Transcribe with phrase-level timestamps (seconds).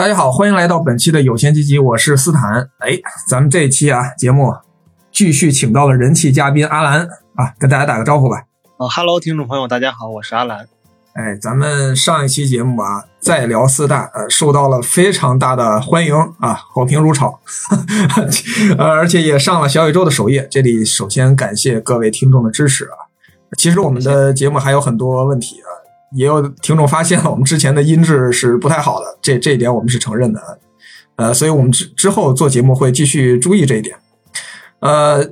[0.00, 2.70] 大家好，欢迎来到本期的有钱基金，我是斯坦。
[2.78, 4.50] 哎，咱们这一期啊节目
[5.12, 8.44] 继续请到了人气嘉宾阿兰啊，跟大家打个招呼吧。
[8.78, 10.66] 啊哈喽，听众朋友，大家好，我是阿兰。
[11.12, 17.38] 哎，咱们上一期节目啊，再聊四大，呃，受到了非常大的欢迎啊，好评如潮，
[18.78, 20.48] 呃，而且也上了小宇宙的首页。
[20.50, 22.96] 这里首先感谢各位听众的支持啊。
[23.58, 25.68] 其实我们的节目还有很多问题啊，
[26.16, 30.58] 也有听众发现了我们之前的音质是不太好的，这这一点我们是承认的，
[31.16, 33.96] 呃，所以我们之之后做节目会继续注意这一点。
[34.80, 35.24] 呃，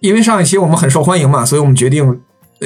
[0.00, 2.20] 因为上一期我们很受欢迎嘛，所以我们决定。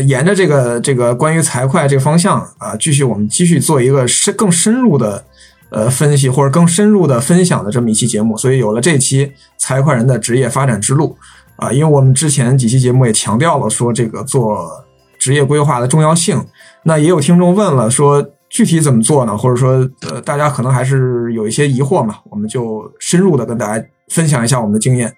[0.07, 5.25] 沿着这个这个关于财会这个方向啊，继续我们继续做一个深更深入的
[5.71, 11.17] 呃分析或者更深入的分享的这么一期节目，所以有了这期财会人的职业发展之路
[11.57, 14.71] 啊，因为我们之前几期节目也强调了说这个做
[15.19, 16.45] 职业规划的重要性，
[16.85, 19.37] 那也有听众问了说具体怎么做呢？
[19.37, 25.15] 或者说呃大家可能还是有一些疑惑嘛，我们就深入的跟大家分享一下我们的经验。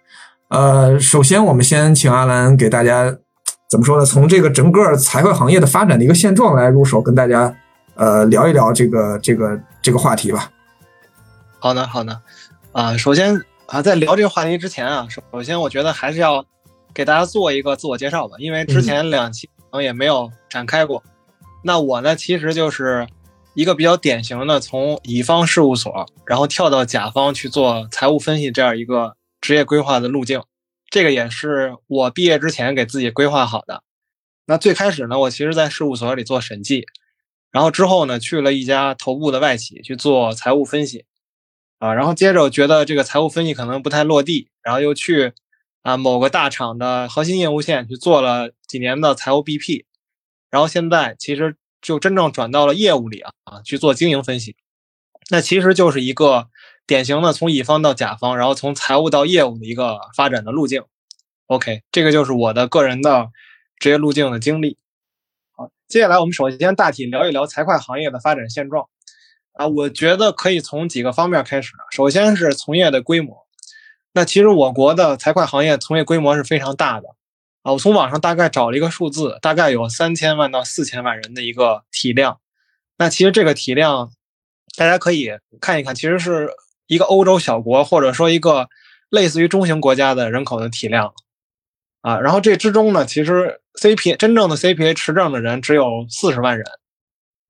[0.49, 3.17] 呃，首先我们先请阿兰给大家。
[3.71, 4.05] 怎么说呢？
[4.05, 7.55] 从这个整个财会行业的发展的一个现状来入手，跟大家
[7.95, 10.51] 呃聊一聊这个这个这个话题吧。
[11.61, 12.21] 好的，好的。
[12.73, 16.45] 啊，首先啊，在聊这个话题之前啊，首先我觉得还是要
[16.93, 21.03] 给大家做一个自我介绍吧，因为之前两期可能也没有展开过。
[21.63, 23.07] 那我呢，其实就是
[23.55, 30.43] 一个比较典型的从乙方事务所，然后跳到甲方去做财务分析这样一个职业规划的路径。
[30.89, 33.83] 这个也是我毕业之前给自己规划好的。
[34.47, 36.85] 那最开始呢，我其实在事务所里做审计，
[37.53, 41.05] 然后之后呢，去了一家头部的外企去做财务分析，
[41.79, 45.33] 啊，然后接着觉得这个财务分析可能不太落地，然后又去
[45.83, 49.85] 啊某个大厂的核心业务线去做了几年的财务 BP，
[50.51, 54.57] 然后现在其实就真正转到了业务里啊啊去做经营分析，
[55.31, 56.49] 那其实就是一个。
[56.87, 60.83] 典型的从乙方到甲方，然后从财务到业务的一个发展的路径。
[61.47, 63.29] OK，这个就是我的个人的
[63.79, 64.77] 职业路径的经历。
[65.53, 68.89] 好，接下来我们首先大体聊一聊财会行业的发展现状。
[69.53, 71.75] 啊，我觉得可以从几个方面开始。
[71.93, 73.47] 首先是从业的规模。
[74.13, 77.07] 那其实我国的财会行业从业规模是非常大的。
[77.63, 82.41] 啊，我从网上大概找了一个数字，大概有三千万到四千万人的一个体量。
[82.99, 84.13] 那其实这个体量，
[84.77, 86.51] 大家可以看一看，其实是。
[86.91, 88.69] 一个欧洲小国，或者说一个
[89.11, 91.15] 类似于中型国家的人口的体量，
[92.01, 96.67] 啊，然后这之中呢，其实 CPA 真正的 CPA 持证的人只有四十万人，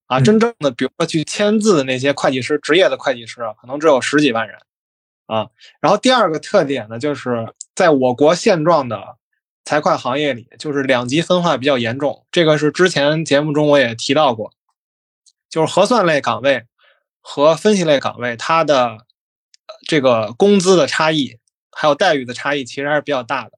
[0.09, 4.59] 啊，真正的比如说去签字的那些会计师，职业的会计师啊，可能只有十几万人，
[5.25, 5.49] 啊，
[5.81, 9.17] 然后第二个特点呢，就是在我国现状的
[9.71, 14.53] 财会行业里，就是两极分化比较严重，这个是之前节目中我也提到过，
[15.49, 16.65] 就是核算类岗位
[17.21, 19.07] 和分析类岗位，它的。
[19.87, 21.39] 这个工资的差异，
[21.71, 23.53] 还有待遇的差异，其实还是比较大的。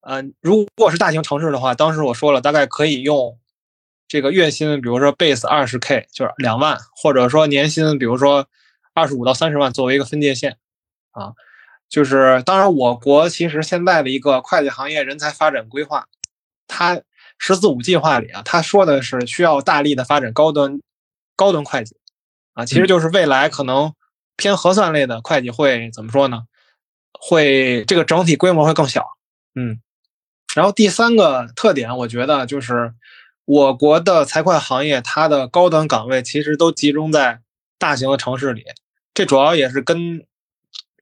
[0.00, 3.38] 嗯，如果是大型城市的话，当时我说了，大概可以用
[4.08, 8.48] 这个月薪，比如说 base 二十 k，就是两万，或者说年薪，比如说
[8.94, 10.56] 二十五到三十万，作为一个分界线。
[11.10, 11.34] 啊，
[11.92, 16.08] 就是当然，我国其实现在的一个会计行业人才发展规划，
[16.66, 17.02] 它
[17.36, 20.80] “十四五”计划里啊，它说的是需要大力的发展高端
[21.36, 21.94] 高端会计，
[22.54, 23.92] 啊，其实就是未来可能。
[24.34, 26.44] 偏核算类的会计会怎么说呢？
[27.12, 29.06] 会这个整体规模会更小，
[29.54, 29.78] 嗯。
[30.54, 32.94] 然后第三个特点，我觉得就是
[33.44, 37.40] 我国的财会行业，它的高端岗位其实都集中在
[37.78, 38.64] 大型的城市里。
[39.12, 40.24] 这主要也是跟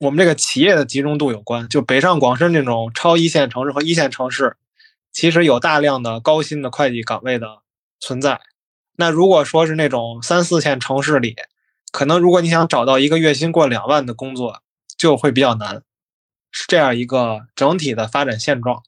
[0.01, 1.69] 我们这个企业的集中度有关。
[1.69, 4.57] 就北上广深这种超一线城市和一线城市，
[5.13, 7.59] 其实有大量的高薪的会计岗位的
[8.01, 8.41] 存在。
[8.97, 11.37] 那如果说是那种三四线城市里，
[11.93, 14.63] 可能如果你想找到一个月薪过两万的工作，
[14.97, 15.83] 就会比较难，
[16.51, 18.83] 是这样一个整体的发展现状。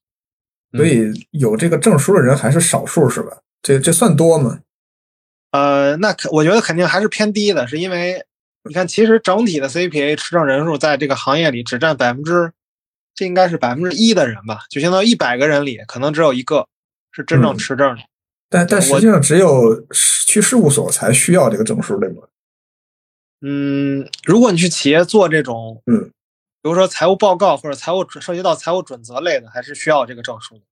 [0.74, 3.42] 所以有这个证书的人还是少数，是吧？
[3.60, 4.60] 这这算多吗？
[5.50, 8.24] 呃，那肯我觉得肯定还是偏低的，是因为
[8.64, 12.52] 你看，其实整体的 CPA 持证人数在这个行业里只占百分之，
[13.14, 14.60] 这应该是百分之一的人吧？
[14.70, 16.68] 就相当于一百个人里，可能只有一个
[17.10, 18.02] 是真正持证的。
[18.48, 19.84] 但但实际上，只有
[20.26, 22.22] 去事务所才需要这个证书，对吗？
[23.40, 26.04] 嗯，如果你去企业做这种，嗯，
[26.62, 30.62] 比如说财务报告或者财务涉及到财务准则类的，还是需要这个证书的。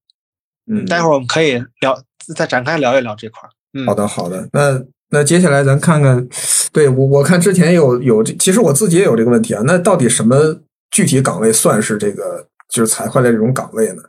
[0.66, 2.00] 嗯，待会儿我们可以聊，
[2.36, 3.50] 再展开聊一聊这块儿。
[3.72, 4.48] 嗯，好的，好的。
[4.52, 4.78] 那
[5.10, 6.28] 那接下来咱看看，
[6.72, 9.62] 对我我看之前有有这，其实我自己也有这个问题啊。
[9.66, 10.60] 那到底什么
[10.90, 14.02] 具体岗位算是这个就是财会的这种岗位呢？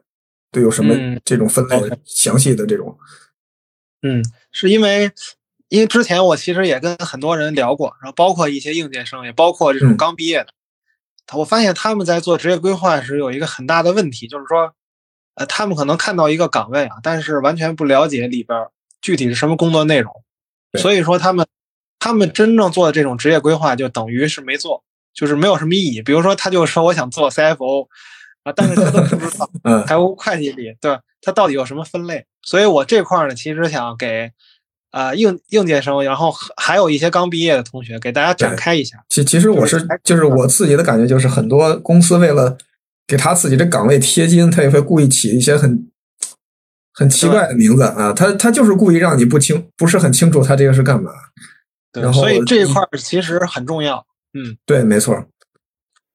[0.52, 0.96] 对，有什么
[1.26, 2.98] 这种分类详细的这种？
[4.04, 5.12] 嗯，是因为。
[5.72, 10.48] 因为之前我其实也跟很多人聊过，然后包括一些应届生，也包括这种刚毕业的，
[11.38, 14.74] 我发现他们在做职业规划时有一个很大的问题，就是说，
[15.36, 18.68] 呃，他们可能看到一个岗位啊，但是完全不了解里边
[19.02, 20.12] 具体是什么工作内容，
[20.80, 21.46] 所以说他们
[22.00, 24.84] 他们真正做的这种职业规划就等于是没做，
[25.14, 26.02] 就是没有什么意义。
[26.02, 27.88] 比如说，他就说我想做 CFO
[28.44, 29.50] 啊，但是他都不知道
[29.88, 32.26] 财务会计里对他到底有什么分类。
[32.42, 34.32] 所以我这块呢，其实想给。
[34.92, 39.02] 啊，应应届生，然后还有一些刚毕业的同学，给大家展开一下。
[39.08, 42.58] 其其实我是就是我自己的感觉，就是很多公司为了
[43.08, 45.90] 给他自己的岗位贴金，他也会故意起一些很
[46.94, 48.14] 很奇怪的名字啊。
[48.14, 51.12] 他他就是故意让你不清不是很清楚他这个是干嘛。
[51.94, 54.06] 然后所以这一块其实很重要。
[54.34, 55.26] 嗯，对，没错。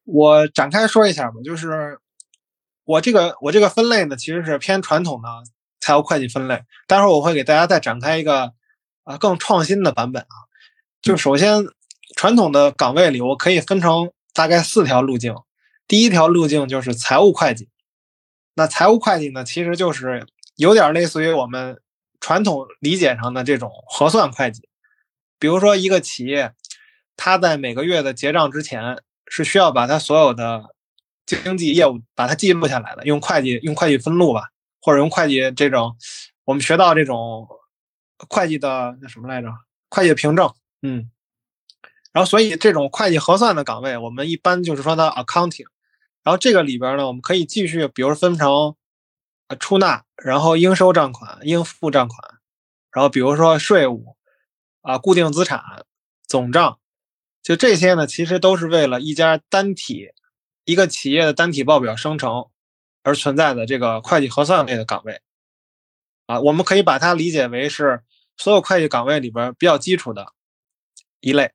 [0.05, 1.99] 我展开说一下吧，就是
[2.85, 5.29] 我这个我这个分类呢，其实是偏传统的
[5.81, 6.63] 财务会计分类。
[6.87, 8.53] 待会儿我会给大家再展开一个。
[9.07, 10.35] 啊，更创新的版本啊，
[11.01, 11.65] 就首先
[12.17, 15.33] 传统的岗位里，我可以分成大概四条路径。
[15.87, 17.69] 第一条路径就是财务会计。
[18.57, 20.27] 那财务会计呢，其实就是
[20.57, 21.81] 有点类似于我们
[22.21, 24.69] 传统理解上的这种核算会计。
[25.39, 26.53] 比如说一个企业，
[27.17, 30.75] 它在每个月的结账之前，是需要把它所有的
[31.25, 34.51] 经济业务把它记录下来的，用会计用会计分录吧，
[34.81, 35.97] 或者用会计这种
[36.45, 37.49] 我们学到这种。
[38.31, 39.49] 会计的那什么来着？
[39.91, 40.51] 会计凭证，
[40.81, 41.11] 嗯，
[42.13, 45.67] 然后所以这种会计核算的岗位，我们一般就是说它 accounting。
[46.23, 48.75] 然后这个里边呢，我们可以继续，比如分成
[49.61, 52.39] 出纳，然后应收账款、应付账款，
[52.91, 54.17] 然后比如说税务
[54.81, 55.63] 啊、固定资产、
[56.27, 56.79] 总账，
[57.43, 60.11] 就这些呢，其实都是为了一家单体
[60.65, 62.47] 一个企业的单体报表生成
[63.03, 65.21] 而存在的这个会计核算类的岗位。
[66.27, 68.03] 啊，我们可以把它理解为是
[68.37, 70.33] 所有会计岗位里边比较基础的
[71.21, 71.53] 一类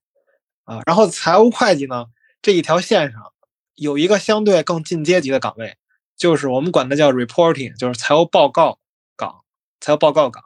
[0.64, 0.82] 啊。
[0.86, 2.06] 然后财务会计呢
[2.42, 3.34] 这一条线上
[3.76, 5.78] 有一个相对更进阶级的岗位，
[6.22, 8.78] 就是我们管它叫 reporting，就是财务报告
[9.18, 9.44] 岗。
[9.80, 10.44] 财务报告岗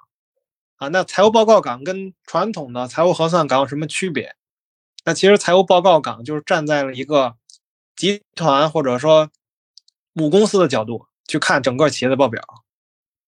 [0.77, 4.37] 啊，那财务报告岗跟传统的财务核算岗有什么区别？
[5.03, 7.35] 那其实财务报告岗就是站在了一个
[7.93, 9.29] 集团或者说
[10.13, 12.41] 母公司的角度去看整个企业的报表。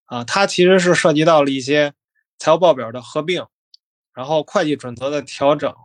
[0.05, 1.93] 啊，它其实是涉及到了一些
[2.39, 3.45] 财务报表的合并，
[4.13, 5.75] 然后会计准则的调整，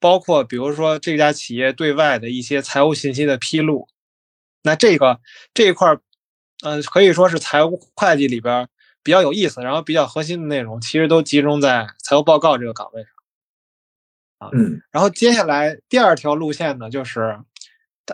[0.00, 3.86] 包括比如说这家企业对外的一些财务信息的披露。
[4.64, 5.20] 那这个
[5.54, 6.00] 这一块儿，
[6.64, 8.68] 嗯，可以说是财务会计里边
[9.04, 13.10] 比较有意思，然后比较核心的内容，其实都集中在财务报告这个岗位上。
[14.38, 17.38] 啊，嗯，然后接下来第二条路线呢，就是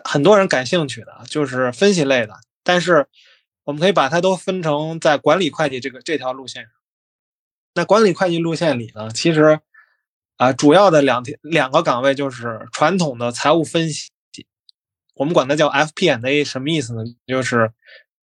[0.03, 3.07] 很多人感兴趣的，就是分析类的，但是。
[3.63, 6.71] 我们可以把它都分成在管理会计这个这条路线上。
[7.75, 9.59] 那管理会计路线里呢，其实
[10.37, 14.09] 啊，主要的两条两个岗位就是传统的财务分析，
[15.21, 17.03] 我们管它叫 FPNA，什么意思呢？
[17.27, 17.71] 就是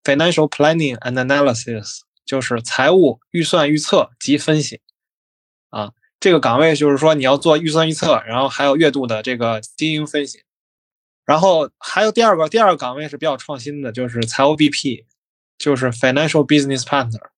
[0.04, 4.82] Financial Planning and Analysis，就是财务预算预测及分析。
[5.70, 10.42] 啊，这个岗位就是说你要做预算预测，然后还有月度的这个经营分析。
[11.24, 15.06] 然后还有第二个第二个岗位是比较创新的，就是财务 BP。
[15.60, 17.30] 就是 financial business partner，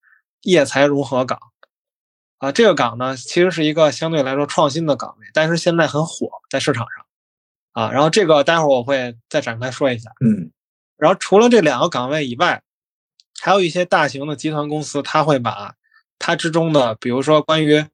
[0.41, 1.39] 业财融合岗，
[2.39, 7.05] 啊，这个岗呢，其实是一个相对来说创新的岗位，但是现在很火在市场上，
[7.71, 10.51] 啊，然后这个待会儿我会再展开说一下，嗯，
[10.97, 12.61] 然后除了这两个岗位以外，
[13.41, 15.75] 还有一些大型的集团公司，它会把
[16.17, 17.85] 它之中的，比如说关于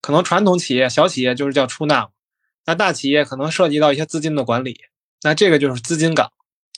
[0.00, 2.10] 可能传统企业、小企业就是叫出纳，
[2.66, 4.78] 那大企业可能涉及到一些资金的管理，
[5.22, 6.30] 那这个就是资金岗，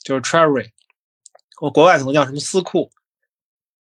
[0.05, 0.71] 就是 treasury。
[1.61, 2.91] 我国外可能叫什么私库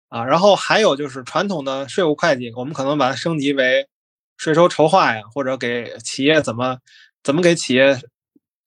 [0.09, 3.89] 啊，然后还有就是传统的税务会计，我们可能把它升级为
[4.37, 6.79] 税收筹划呀，或者给企业怎么
[7.23, 7.99] 怎么给企业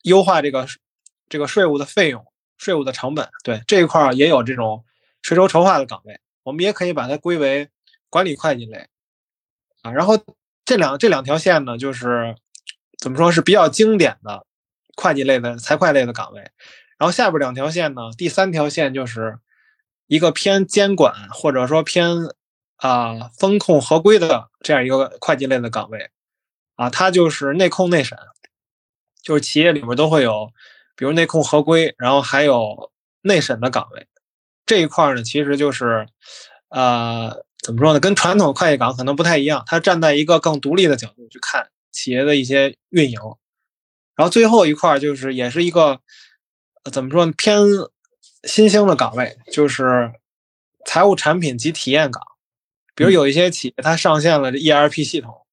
[0.05, 0.65] 优化这个
[1.27, 2.25] 这个税务的费用、
[2.57, 3.29] 税务的成本。
[3.43, 4.85] 对这一块也有这种
[5.21, 7.69] 税收筹划的岗位，我们也可以把它归为
[8.09, 8.87] 管理会计类
[9.81, 9.91] 啊。
[9.91, 10.17] 然后
[10.63, 12.35] 这两这两条线呢，就是
[12.99, 14.45] 怎么说是比较经典的
[14.95, 16.39] 会计类的财会类的岗位。
[16.97, 19.39] 然后下边两条线呢，第三条线就是
[20.07, 22.09] 一个偏监管或者说偏
[22.77, 26.09] 啊风控合规的这样一个会计类的岗位，
[26.75, 28.17] 啊，它就是内控内审，
[29.25, 30.49] 就是企业里面都会有，
[30.95, 32.91] 比如内控合规，然后还有
[33.21, 34.07] 内审的岗位。
[34.65, 36.07] 这一块呢，其实就是
[36.69, 43.19] 呃怎么说呢，跟传统会计岗可能不太一样，它站在一个更独立的角度去看企业的一些运营。
[44.15, 45.99] 然后最后一块就是也是一个。
[46.91, 47.33] 怎么说呢？
[47.35, 47.57] 偏
[48.43, 50.13] 新兴的岗位就是
[50.85, 52.21] 财务产品及体验岗，
[52.93, 55.47] 比如有一些企业它上线了 ERP 系统，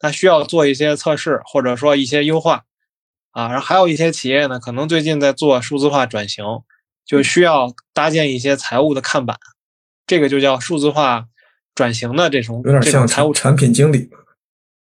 [0.00, 2.64] 它需要做一些测试或者说一些优化
[3.32, 3.48] 啊。
[3.48, 6.44] 然后还有一些企业呢，可能最近在做数字化转型，
[7.04, 9.36] 就需要搭建一些财务的看板，
[10.06, 11.26] 这个就叫数字化
[11.74, 13.32] 转型的这种有点像财务。
[13.32, 14.08] 产品经理。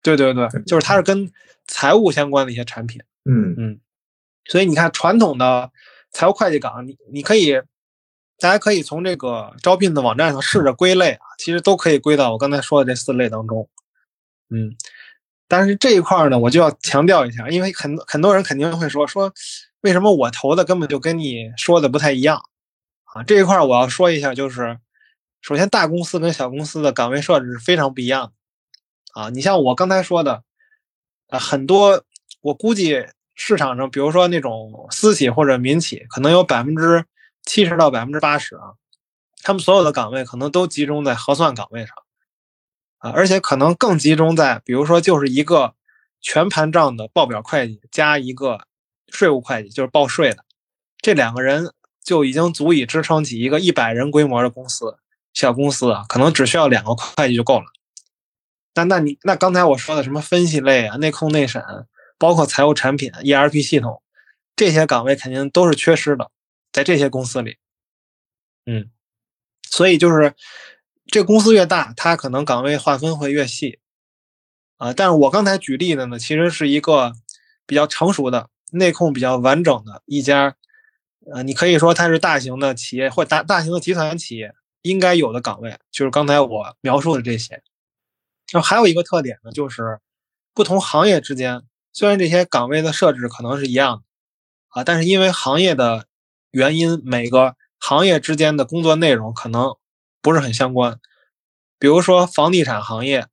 [0.03, 1.31] 对对对，就是它是跟
[1.67, 3.01] 财务相关的一些产品。
[3.25, 3.81] 嗯嗯
[4.47, 5.71] 所以你看，传统的
[6.11, 7.53] 财务会计岗，你你可以，
[8.39, 13.69] 大家可以从这个招聘的网站上试着归类啊，其实都可以归到我刚才说的这四类当中。
[14.49, 14.75] 嗯，
[15.49, 19.33] 但是这一块呢，我就要强调一下，因为很很多人肯定会说说，
[19.81, 22.43] 为什么我投的根本就跟你说的不太一样
[23.05, 23.23] 啊？
[23.23, 24.79] 这一块我要说一下，就是
[25.41, 28.33] 首先大公司跟小公司的岗位设置是非常不一样
[29.15, 29.31] 啊。
[29.31, 30.43] 你像我刚才说的，
[31.29, 32.05] 啊，很多
[32.43, 37.05] 我估计市场上，比如说那种私企或者民企，可能有百分之
[37.45, 38.75] 七十到百分之八十啊，
[39.43, 41.95] 他们所有的岗位可能都集中在核算岗位上
[42.99, 45.75] 啊，而且可能更集中在，比如说就是一个
[46.21, 48.67] 全盘账的报表会计加一个
[49.09, 50.45] 税务会计，就是报税的，
[51.01, 54.99] 这两个人就已经足以支撑起一个一百人规模的公司。
[55.35, 57.67] 小公司啊，可能只需要两个会计就够了。
[58.75, 61.63] 那那你那刚才我说的什么分析类啊、内控内审，
[62.19, 64.03] 包括财务产品、ERP 系统
[64.57, 66.31] 这些岗位肯定都是缺失的，
[66.73, 67.59] 在这些公司里。
[68.67, 68.91] 嗯，
[69.71, 70.35] 所以就是
[71.11, 73.79] 这公司越大，它可能岗位划分会越细
[74.77, 74.93] 啊。
[74.93, 77.15] 但是我刚才举例的呢，其实是一个
[77.67, 80.55] 比较成熟的、内控比较完整的一家，
[81.33, 87.63] 呃，你可以说它是大型的企业或大大型的集团企业应该有的岗位，就是刚才我描述的这些。
[88.53, 90.01] 然后还有一个特点呢，就是
[90.53, 91.63] 不同行业之间，
[91.95, 94.03] 虽然这些岗位的设置可能是一样的
[94.69, 96.07] 啊，但是因为行业的
[96.51, 99.75] 原因，每个行业之间的工作内容可能
[100.21, 100.99] 不是很相关。
[101.79, 103.27] 比如说房地产行业，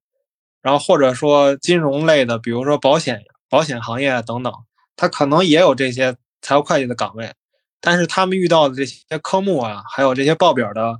[0.61, 4.53] 然后或者说金融类的，比如说保险、保险行业等等，
[4.95, 7.33] 它可能也有这些财务会计的岗位，
[7.81, 10.99] 但是他们遇到的这些科目啊，还有这些报表的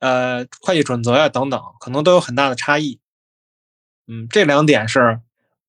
[0.00, 3.00] 呃会计准则呀、等等，可能都有很大的差异。
[4.06, 5.20] 嗯，这两点是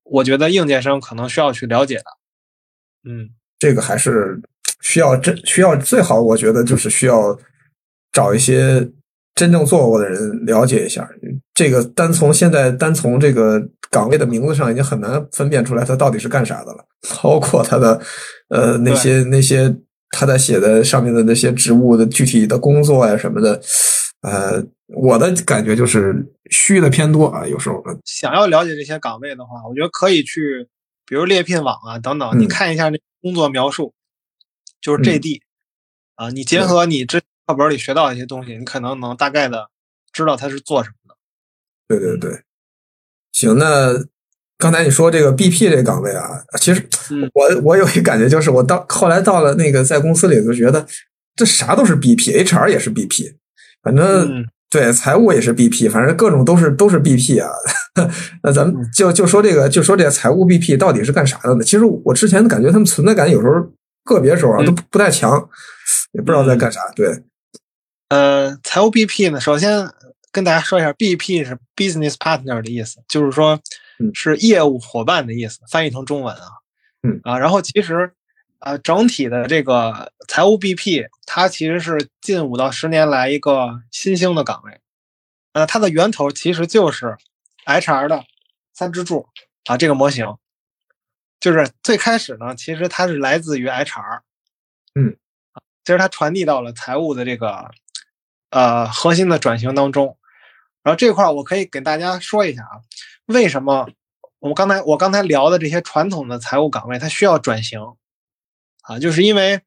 [0.04, 2.04] 我觉得应届生可能需要去了解的。
[3.04, 4.42] 嗯，这个还是
[4.80, 7.38] 需要这需要最好，我觉得就是需要
[8.12, 8.90] 找一些
[9.34, 11.08] 真正做过的人了解一下。
[11.54, 13.60] 这个单从现在单从这个
[13.90, 16.84] 岗位的名字上，已经很难分辨出来他到底是干啥的了，
[17.22, 18.00] 包括他的
[18.48, 19.74] 呃那些那些
[20.10, 23.60] 他在写的上面的那些职务的具体的工作呀什么的，
[24.22, 26.14] 呃，我的感觉就是
[26.50, 27.82] 虚的偏多啊，有时候。
[28.04, 30.68] 想要了解这些岗位的话，我觉得可以去，
[31.06, 32.48] 比如猎聘网啊等等，你嗯。
[32.48, 33.94] 看一下那工作描述，
[34.80, 35.04] 就是嗯。
[35.04, 35.40] JD
[36.16, 39.68] 啊，你结合你之课本里学到的一些东西，你可能能大概的
[40.12, 41.16] 知道他是做什么的。
[41.88, 42.42] 对对对，
[43.32, 43.92] 行，那
[44.58, 46.80] 刚才你说这个 BP 这个岗位啊，其实
[47.10, 50.86] 嗯我我有一感觉，就是我到后来到了那个在公司里，就觉得
[51.34, 53.34] 这啥都是 BP，HR 也是 BP，
[53.82, 54.06] 反正、
[54.40, 57.50] 嗯对财务也是 BP，反正各种都是都是 BP 啊。
[58.42, 61.62] 那咱们就就说这个，就说这个财务 BP 到底是干啥的呢？
[61.62, 63.70] 其实我之前感觉他们存在感有时候
[64.02, 65.30] 个别时候啊嗯都不不太强，
[66.12, 66.80] 也不知道在干啥。
[66.96, 67.22] 对，
[68.12, 69.90] 呃，财务 BP 呢，首先
[70.30, 73.58] 跟大家说一下，BP 是 business partner 的意思，就是说
[73.98, 76.46] 嗯是业务伙伴的意思，翻译成中文啊。
[77.02, 78.12] 嗯啊，然后其实
[78.58, 84.78] 呃，整体的这个财务 BP，它其实是近五到十年来一个新兴的岗位。
[85.54, 87.16] 呃，它的源头其实就是
[87.64, 88.22] HR 的
[88.74, 89.26] 三支柱
[89.64, 90.36] 啊，这个模型，
[91.40, 94.20] 就是最开始呢，其实它是来自于 HR，
[95.00, 95.16] 嗯，
[95.82, 97.70] 其实它传递到了财务的这个
[98.52, 100.16] 呃核心的转型当中。
[100.84, 102.80] 然后这块儿我可以给大家说一下啊，
[103.26, 103.88] 为什么
[104.40, 107.80] 我们刚才我刚才聊的这些传统的财务岗位它需要转型
[108.82, 109.60] 啊，就是因为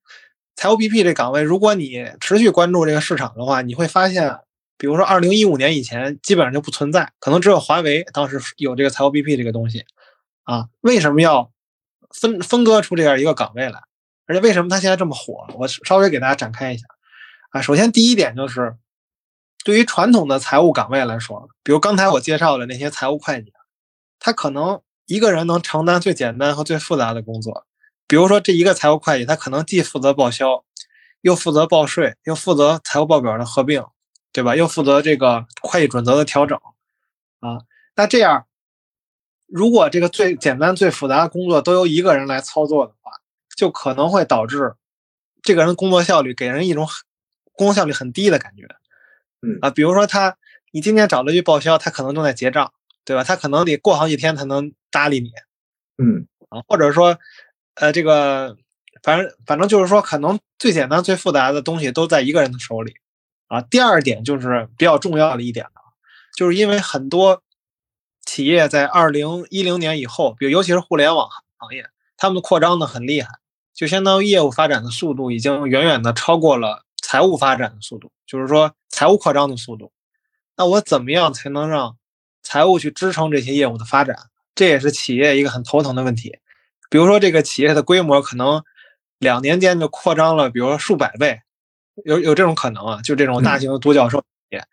[0.57, 4.39] 财务 BP 这岗位，如果你持续关注这个市场的话，你会发现，
[4.77, 9.85] 比如说二零一五年以前基本上就不存在，可能只有华为当时有这个财务 BP 这个东西
[10.43, 10.67] 啊。
[10.81, 11.49] 为什么要
[12.09, 13.79] 分分割出这样一个岗位来？
[14.27, 15.47] 而且为什么它现在这么火？
[15.55, 16.85] 我稍微给大家展开一下
[17.55, 17.61] 啊。
[17.61, 18.75] 首先第一点就是，
[19.63, 23.53] 对于传统的财务岗位来说，比如刚才我介绍的那些财务会计，
[24.19, 27.65] 他可能一个人能承担最简单和最复杂的工作。
[28.07, 30.65] 比如说这一个财务会计，他可能既负责报销，
[31.21, 33.83] 又负责报税，又负责财务报表的合并，
[34.33, 34.55] 对吧？
[34.55, 36.59] 又负责这个会计准则的调整，
[37.39, 37.63] 啊，
[37.95, 38.45] 那这样，
[39.47, 43.11] 如果这个最简单、最复杂的工作都由一个人来操作的话，
[43.55, 44.75] 就可能会导致
[45.41, 46.87] 这个人工作效率给人一种
[47.55, 48.67] 很工作效率很低的感觉。
[49.41, 50.37] 嗯啊，比如说他，
[50.71, 52.71] 你今天找他去报销，他可能正在结账
[53.03, 53.23] 对吧？
[53.23, 55.31] 他可能得过好几天才能搭理你
[55.97, 57.17] 嗯啊，或者说，
[57.75, 58.57] 呃，这个
[59.03, 62.95] 反正反正就是说，可能最简单、最复杂的东西都在一个人的手里
[63.47, 63.61] 啊。
[63.61, 65.81] 第二点就是比较重要的一点呢，
[66.35, 67.43] 就是因为很多
[68.25, 73.29] 企业在二零一零年以后，比如尤其是互联网行业，他们扩张的很厉害，
[73.73, 76.84] 就相当于业务发展的速度已经远远的超过了
[77.15, 79.93] 财务发展的速度，就是说财务扩张的速度。
[80.57, 81.95] 那我怎么样才能让
[82.43, 84.17] 财务去支撑这些业务的发展？
[84.53, 86.39] 这也是企业一个很头疼的问题。
[86.89, 88.61] 比如说，这个企业的规模可能
[89.17, 91.39] 两年间就扩张了，比如说数百倍，
[92.03, 93.01] 有有这种可能啊？
[93.01, 94.65] 就这种大型的独角兽企业，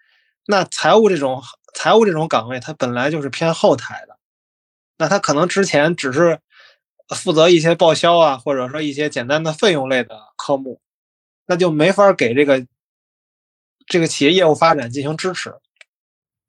[0.47, 1.41] 那财务这种
[1.75, 4.19] 财务这种岗位，它本来就是偏后台的，
[4.99, 6.41] 那它可能之前只是
[7.15, 10.81] 负责一些报销啊，或者说一些简单的费用类的科目，
[11.47, 12.67] 那就没法给这个
[13.87, 15.55] 这个企业业务发展进行支持。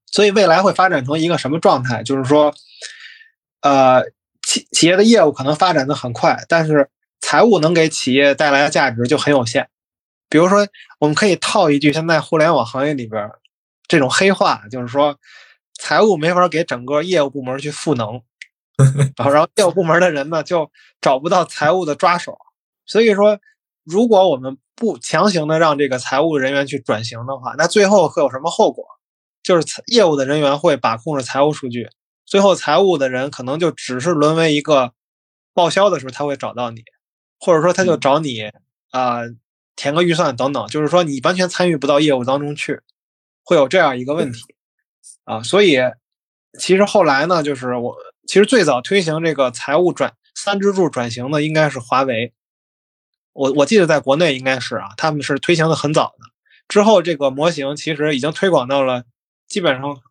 [0.05, 2.03] 所以未来会发展成一个什么状态？
[2.03, 2.53] 就是说，
[3.61, 4.03] 呃，
[4.43, 6.87] 企企业的业务可能发展的很快，但是
[7.19, 9.67] 财务能给企业带来的价值就很有限。
[10.29, 10.67] 比如说，
[10.99, 13.27] 我们可以套一句现在互联网行业里边
[13.87, 15.17] 这种黑话，就是说，
[15.79, 18.21] 财务没法给整个业务部门去赋能，
[19.17, 20.71] 然后然后业务部门的人呢就
[21.01, 22.37] 找不到财务的抓手。
[22.85, 23.39] 所以说，
[23.83, 28.85] 如果我们不强行的让这个财务人员去转型的话，那最后会有什么后果？
[29.43, 31.89] 就是财业务的人员会把控着财务数据，
[32.25, 34.93] 最后财务的人可能就只是沦为一个
[35.53, 36.81] 报销的时候他会找到你，
[37.39, 38.49] 或者说他就找你
[38.91, 39.23] 啊、
[39.75, 42.79] 填个预算等等，就是说你完全参与不到业务当中去，
[43.43, 44.41] 会有这样一个问题
[45.25, 45.43] 啊。
[45.43, 45.77] 所以
[46.57, 52.33] 其实后来呢，就是我其实最早推行这个财务转三支柱转型的应该是华为，
[53.33, 56.25] 我我记得在国内应该是啊，他们是推行的很早的。
[56.67, 59.03] 之后这个模型其实已经推广到了。
[59.45, 60.01] 基本上，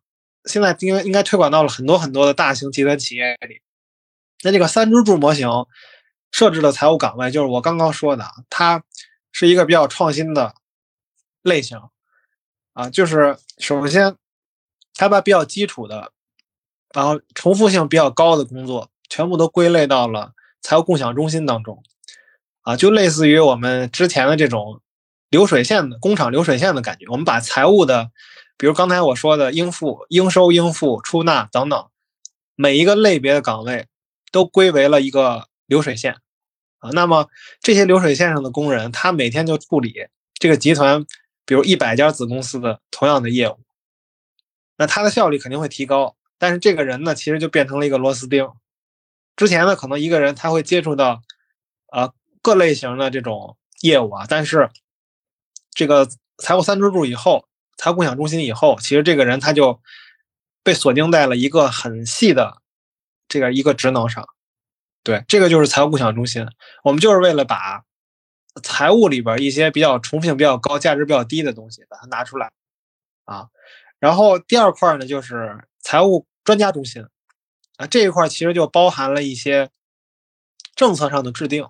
[0.45, 3.61] 现在应该应该推广到了很多很多的大型集团企业里。
[4.43, 5.49] 那这个三支柱模型
[6.31, 8.81] 设置的财务岗位，就是我刚刚说的，它
[9.33, 10.53] 是一个比较创新的
[11.41, 11.77] 类型
[12.71, 12.89] 啊。
[12.89, 14.15] 就是首先，
[14.93, 16.13] 它把比较基础的，
[16.93, 20.31] 然后重复性比较高的工作，全部都归类到了
[20.61, 21.83] 财务共享中心当中
[22.63, 24.81] 啊，就类似于我们之前的这种
[25.29, 27.05] 流水线的工厂流水线的感觉。
[27.09, 28.11] 我们把财务的
[28.57, 31.89] 比如刚才我说的应付、应收、应付、出纳等等，
[32.55, 33.87] 每一个类别的岗位
[34.31, 36.17] 都归为了一个流水线
[36.79, 36.89] 啊。
[36.91, 37.27] 那么
[37.59, 41.03] 这些流水线上的工人，他每天就处理这个集团，
[41.45, 43.59] 比如一百家子公司的同样的业务，
[44.77, 46.15] 那他的效率肯定会提高。
[46.37, 48.47] 但是这个人呢，其实就变成了一个螺丝钉。
[49.35, 51.21] 之前呢，可能一个人他会接触到
[51.87, 52.11] 啊
[52.43, 54.69] 各类型的这种业务啊，但是
[55.71, 57.47] 这个财务三支柱以后。
[57.75, 59.81] 财务共享中心以后，其实这个人他就
[60.61, 62.61] 被锁定在了一个很细的
[63.27, 64.25] 这个一个职能上。
[65.01, 66.47] 对，这个就是财务共享中心。
[66.83, 67.83] 我们就是为了把
[68.61, 72.51] 财务里边一些比较重复性比较高、价值比较低的东西把它拿出来
[73.25, 73.47] 啊。
[73.99, 77.03] 然后第二块呢，就是财务专家中心
[77.77, 79.71] 啊，这一块其实就包含了一些
[80.75, 81.67] 政策上的制定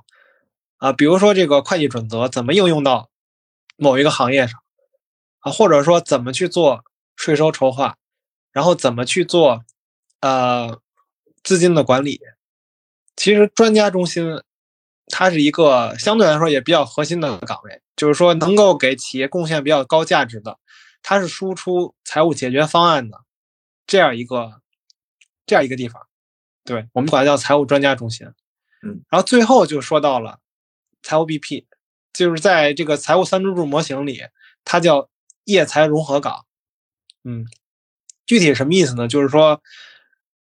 [0.83, 3.09] 啊，比如说这个会计准则怎么应用到
[3.77, 4.59] 某一个行业上。
[5.39, 6.83] 啊，或者说怎么去做
[7.17, 7.97] 税收筹划，
[8.51, 9.63] 然后怎么去做
[10.21, 10.79] 呃
[11.41, 12.21] 资金的管理，
[13.15, 14.41] 其实专家中心
[15.07, 20.59] 它是一个相对来说也比较核心的岗位，就是说能够给企业贡献比较高价值的，
[21.01, 23.19] 它是输出财务解决方案的
[23.85, 24.61] 这样一个
[25.45, 26.07] 这样一个地方，
[26.63, 28.27] 对我们管它叫财务专家中心。
[28.81, 30.39] 嗯，然后最后就说到了
[31.03, 31.65] 财务 BP，
[32.11, 34.23] 就是在这个财务三支柱模型里，
[34.65, 35.09] 它叫。
[35.45, 36.45] 业财融合岗，
[37.25, 37.45] 嗯，
[38.25, 39.09] 具体什么意思呢？
[39.09, 39.61] 就是说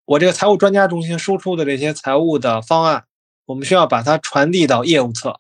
[0.05, 3.07] 我这个财务专家中心输出的这些财务的方案，
[3.45, 5.39] 我们需要把它传递到业务侧。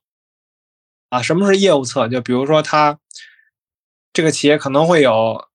[1.09, 2.07] 啊，什么是业务侧？
[2.07, 2.97] 就比如说，它
[4.11, 5.47] 这个企业可能会有，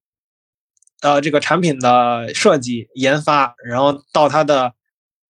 [1.01, 4.75] 呃，这个产品的设计、研发，然后到它的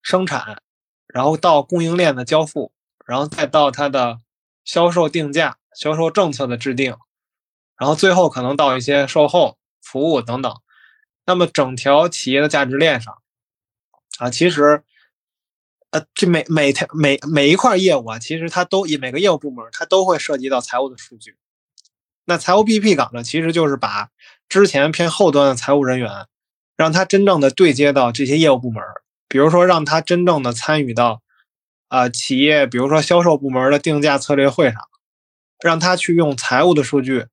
[0.03, 0.61] 生产，
[1.07, 2.71] 然后到供应链的交付，
[3.09, 4.21] 然后再到它的
[4.65, 6.95] 销售定价、销售政策的制定。
[7.79, 10.53] 然后最后可能到一些售后服务等等，
[11.25, 13.17] 那么整条企业的价值链上，
[14.19, 14.83] 啊，其实，
[15.91, 21.37] 呃，这每每条每每一块业务啊，其实它都以每个业务部门它都会涉及到财务的数据。
[22.25, 24.11] 那财务 BP 岗呢，其实就是把
[24.49, 26.27] 之前偏后端的财务人员，
[26.77, 28.83] 让他真正的对接到这些业务部门，
[29.29, 31.23] 比如说让他真正的参与到，
[31.89, 34.81] 啊，企业比如说销售部门的定价策略会上，
[35.63, 37.27] 让他去用财务的数据。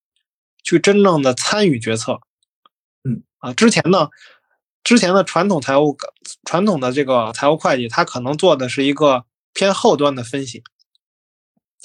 [0.68, 2.22] 去真正的参与决策，
[3.08, 4.10] 嗯啊，之前呢，
[4.84, 5.96] 之前的传统财务、
[6.44, 10.64] 传统的这个财务会计，他可能做的是一个偏后端的分析，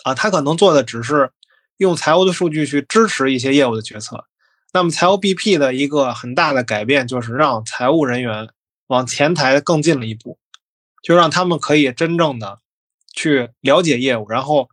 [0.05, 1.31] 啊，他可能做的只是
[1.77, 4.25] 用财务的数据去支持一些业务的决策。
[4.73, 8.49] 那么财务 BP 的一个很大的改变，就是让财务人员
[8.87, 10.39] 往前台更进了一步，
[11.03, 12.61] 就让他们可以真正的
[13.13, 14.69] 去了解业务，然后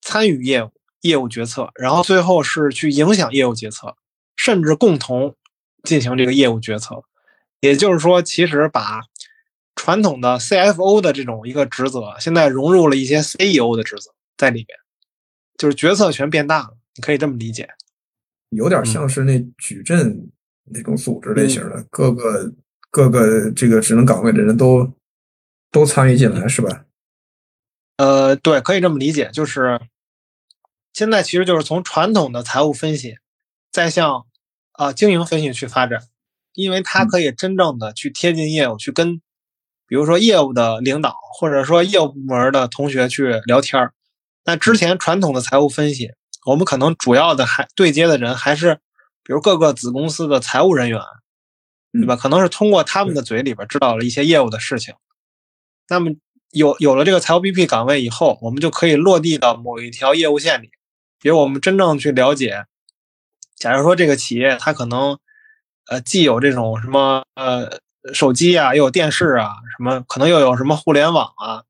[0.00, 3.96] 参与业务、业务决策，然后最后是去影响业务决策，
[4.36, 5.34] 甚至共同
[5.82, 7.02] 进行这个业务决策。
[7.60, 9.00] 也就是说，其实把
[9.74, 14.78] 传统的 CFO 的这种一个职责，现在融入了一些 CEO 的职责在里面，
[15.56, 17.68] 就是决策权变大了，你可以这么理解。
[18.50, 20.30] 有点像是那矩阵
[20.64, 22.52] 那种组织类型的，各个
[22.90, 24.88] 各个这个职能岗位的人都
[25.76, 26.86] 都参与进来，是吧？
[27.98, 29.78] 呃，对，可以这么理解，就是
[30.94, 33.18] 现在其实就是从传统的财务分析，
[33.70, 34.24] 再向
[34.72, 36.00] 啊经营分析去发展。
[36.54, 39.20] 因为它可以真正的去贴近业务，去跟，
[39.86, 43.92] 比如说业务的领导，或者说业务部门的同学去聊天儿。
[44.46, 46.12] 那之前传统的财务分析，
[46.46, 48.76] 我们可能主要的还对接的人还是，
[49.22, 50.98] 比如各个子公司的财务人员，
[51.92, 52.16] 对吧？
[52.16, 54.94] 可能是通过他们的嘴里边知道了一些业务的事情。
[55.88, 56.10] 那么
[56.50, 60.70] 有有了这个财务 BP 岗位以后，我们就可以落地到某一条业务线里，
[61.20, 62.64] 比如我们真正去了解，
[63.56, 65.18] 假如说这个企业它可能。
[65.88, 67.78] 呃，既有这种什么呃
[68.12, 71.62] 手机啊，又有电视啊，什么可能又有什么互联网啊，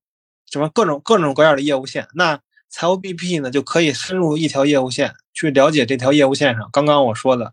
[0.50, 2.09] 什么各种各种各样的业务线。
[2.14, 7.52] 那财务 BP 呢，就可以深入一条业务线，去了解这条业务线上刚刚我说的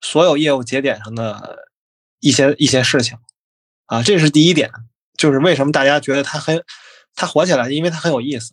[0.00, 1.68] 所有业务节点上的
[2.18, 3.16] 一些一些事情
[3.86, 4.02] 啊。
[4.02, 4.72] 这是第一点，
[5.20, 6.64] 就是为什么大家觉得它很
[7.14, 8.50] 它火起来，因为它很有意思。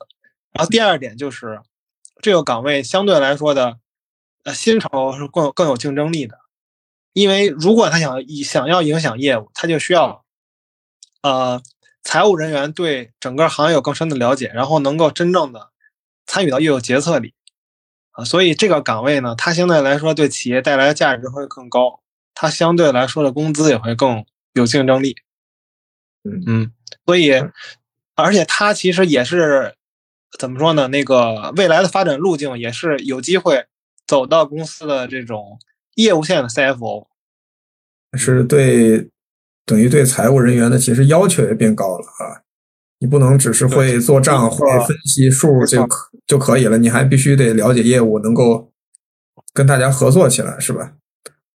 [0.51, 1.61] 然后第二点就是
[2.21, 3.77] 这个岗位相对来说的
[4.43, 6.37] 呃薪酬是更更有竞争力的。
[7.13, 10.25] 因为如果他想想要影响业务，他就需要，
[11.21, 11.61] 呃，
[12.03, 15.69] 财务人员对整个行业有更深的了解，然后能够真正的
[16.25, 17.33] 参与到业务决策里，
[18.11, 22.01] 啊，所以这个岗位呢，它相对来说对企业带来的价值会更高，
[22.35, 25.15] 它相对来说的工资也会更有竞争力。
[26.31, 26.71] 嗯嗯，
[27.05, 27.31] 所以，
[28.15, 29.73] 而且它其实也是
[30.39, 30.87] 怎么说呢？
[30.89, 33.65] 那个未来的发展路径也是有机会
[34.05, 35.59] 走到公司的这种。
[35.95, 37.07] 业务线的 CFO
[38.15, 39.09] 是对，
[39.65, 42.45] 等于对财务人员的其实要求也变高了啊！
[42.99, 48.71] 你不能只是会做账、会分析数就可就可以了，你还必须得了解业务，能够
[49.53, 50.93] 跟大家合作起来，是吧？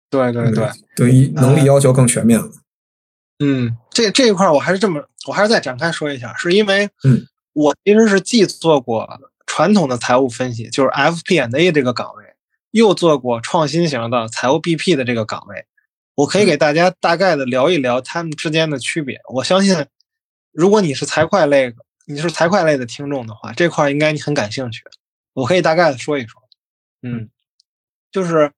[0.09, 2.47] 对对对，等于能力要求更全面了。
[2.47, 2.53] 嗯，
[3.90, 9.09] 这这一块我还是这么，我还是再展开说一下，是因为嗯，我其实是既做过
[9.46, 12.24] 传统的财务分析，就是 FP&A 这个岗位。
[12.72, 15.66] 又做过创新型的财务 BP 的这个岗位，
[16.14, 19.20] 我可以给大家大概的聊一聊他们之间的区别。
[19.35, 19.87] 我相信，
[20.53, 21.74] 如果你是财会类，
[22.07, 24.85] 你是财会类的听众的话，这块应该你很感兴趣。
[25.33, 26.40] 我可以大概的说一说。
[27.03, 27.29] 嗯，
[28.12, 28.53] 就是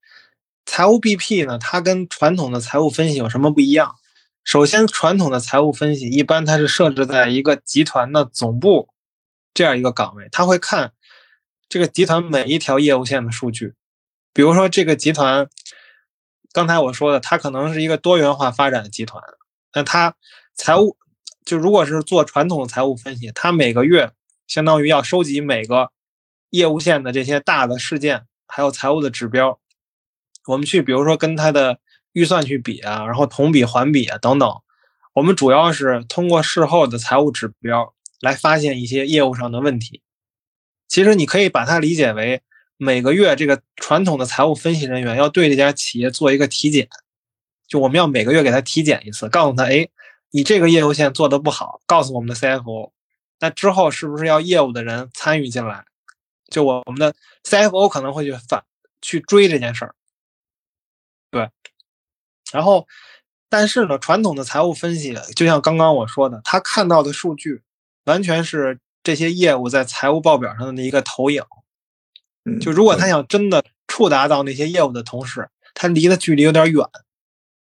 [0.66, 3.96] 财务 BP 呢，它跟传统的财务分析有什么不一样？
[4.44, 8.88] 首先，传统的财务分析一般它是设置在一个集团的总部
[9.54, 10.92] 这样一个岗位，他会看
[11.68, 13.74] 这个集团每一条业务线的数据。
[14.34, 15.46] 比如说，这个集团，
[16.52, 19.22] 刚才我说的，它可能是一个多元化发展的集团。
[19.74, 20.14] 那它
[20.54, 20.96] 财务，
[21.44, 24.10] 就如果是做传统的财务分析，它每个月
[24.46, 25.92] 相当于要收集每个
[26.50, 29.60] 业务线的这些大的事件，还有财务的指标。
[30.46, 31.78] 我们去，比如说跟它的
[32.12, 34.60] 预算去比啊，然后同比环比啊等等。
[35.14, 40.02] 我们主要是通过事后的财务指标来发现一些业务上的问题。
[40.88, 42.42] 其实你可以把它理解为。
[42.78, 46.88] 每个月，这个传统的财务分析人员要对这家企业做一个体检，
[47.68, 49.88] 就我们要每个月给他体检一次，告诉他，哎，
[50.32, 52.90] 你这个业务线做的不好，告诉我们的 CFO，
[53.38, 55.84] 那之后是不是要业务的人参与进来？
[56.50, 58.64] 就我们的 CFO 可能会去反
[59.00, 59.94] 去追这件事儿，
[62.52, 62.86] 然后，
[63.48, 67.62] 但是呢，传统的财务分析，就像刚刚我说的，他看到的数据
[68.04, 71.42] 完全是这些业务在财务报表上的一个投影。
[72.60, 76.84] 就如果他想真的触达到那些业务的同时，他离的距离有点远。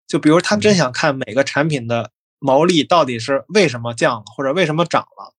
[0.06, 5.34] 就比如他真想看每个产品的毛利到底是为什么降了，或者为什么涨了，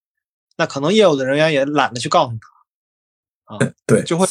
[0.56, 3.56] 那可能业务的人员也懒得去告诉他。
[3.56, 4.26] 啊，对，就会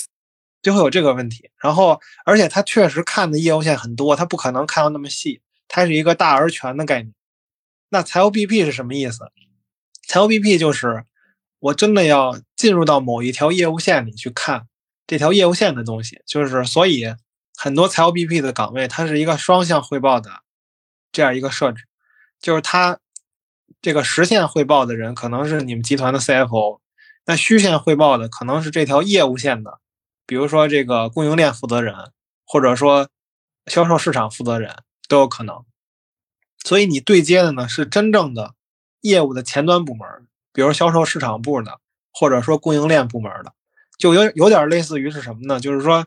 [0.61, 1.49] 就会有这个问题。
[1.57, 5.41] 然后，而且他确实看的业务线很多，他不可能看到那么细。
[5.73, 7.13] 它是一个大而全的概念。
[7.89, 9.31] 那财务 BP 是什么意思？
[10.05, 11.05] 财务 BP 就是
[11.59, 14.67] 我真的要进入到某一条业务线里去看。
[15.07, 17.13] 这条业务线的东西，就是所以
[17.57, 20.29] 很多财务 BP 的岗位，它是一个双向汇报的
[21.11, 21.83] 这样一个设置，
[22.41, 22.97] 就是他
[23.81, 26.79] 这个实线汇报的人可能是你们集团的 CFO，
[27.25, 29.79] 那虚线汇报的可能是这条业务线的，
[30.31, 31.93] 比如说这个供应链负责人，
[32.45, 33.09] 或者说
[33.65, 34.73] 销售市场负责人
[35.09, 35.65] 都有可能。
[36.63, 38.53] 所以你对接的呢是真正的
[39.01, 40.07] 业务的前端部门，
[40.53, 41.81] 比如销售市场部的，
[42.13, 43.51] 或者说供应链部门的，
[43.97, 45.59] 就有有点类似于是什么呢？
[45.59, 46.05] 就是说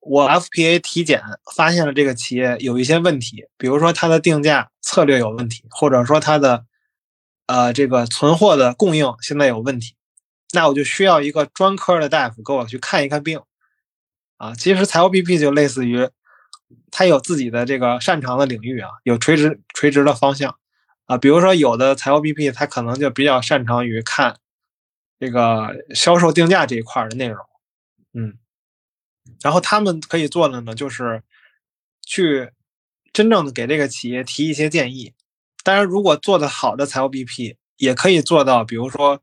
[0.00, 1.22] 我 FPA 体检
[1.54, 6.66] 发现了这个企业有一些问题，比如说它的定价策略有问题，或者说它的
[7.46, 9.94] 呃这个存货的供应现在有问题，
[10.56, 13.40] 那我就需要一个专科的大夫给我去看一看病
[14.38, 14.54] 啊。
[14.54, 16.08] 其实财务 BP 就类似于。
[16.90, 20.58] 他有自己的这个擅长的领域啊，有垂直垂直的方向
[21.04, 24.38] 啊，比如说有的财务 BP 他可能就比较擅长于看
[25.20, 27.38] 这个销售定价这一块的内容，
[28.14, 28.38] 嗯，
[29.42, 31.22] 然后他们可以做的呢，就是
[32.04, 32.50] 去
[33.12, 35.12] 真正的给这个企业提一些建议。
[35.62, 39.22] 当然，如果做的好的财务 BP 也可以做到，比如说，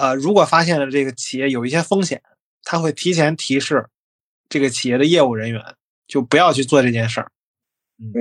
[0.00, 2.22] 呃，如果发现了这个企业有一些风险，
[2.64, 3.86] 他会提前提示
[4.48, 5.62] 这个企业的业务人员。
[6.10, 7.30] 就不要去做这件事儿，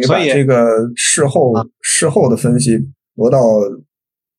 [0.05, 0.63] 所以这个
[0.95, 2.77] 事后事后的分析
[3.15, 3.39] 挪到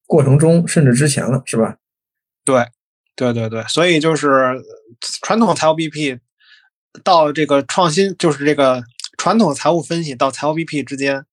[0.07, 1.77] 过程中甚至之前了，是吧？
[2.45, 2.65] 对，
[3.17, 4.63] 对对对，所以就是
[5.23, 6.21] 传统财务 BP
[7.03, 8.85] 到这个创新，就是这个
[9.19, 11.27] 传统财务分析到财务 BP 之间，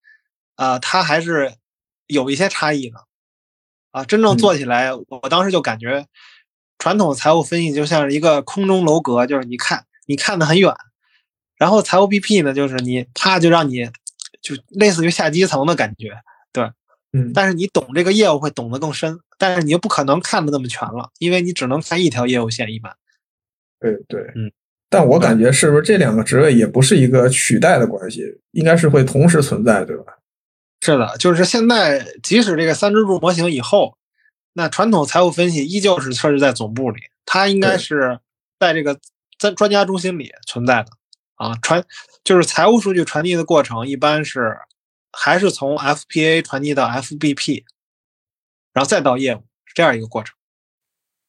[0.55, 1.53] 啊，它还是
[2.07, 3.05] 有一些差异的，
[3.97, 6.05] 啊，真正做起来，我当时就感觉
[6.77, 10.71] 传统财务分析就像是一个空中楼阁，就是你看你看的很远。
[11.57, 13.89] 然后财务 BP 呢，就是你啪就让你
[14.43, 16.11] 就类似于下基层的感觉，
[16.53, 16.69] 对，
[17.13, 22.95] 嗯，但是你懂这个业务会懂得更深，但是你又不可能看的那么全了，因为你只能看一条业务线一般。
[23.79, 24.51] 对对，嗯，
[24.87, 30.16] 但我感觉是不是这两个职位也不是一个取代的关系，应该是会同时存在，对吧？
[30.87, 33.97] 是的，就是现在即使这个三支柱模型以后，
[34.53, 38.21] 那传统财务分析依旧是设置在总部里，它应该是
[38.57, 38.97] 在这个
[39.37, 40.87] 在专家中心里存在的。
[41.35, 41.83] 啊，传
[42.23, 44.55] 就是财务数据传递的过程，一般是
[45.11, 47.65] 还是从 FPA 传递到 FBP，
[48.71, 50.33] 然后再到业务，是这样一个过程。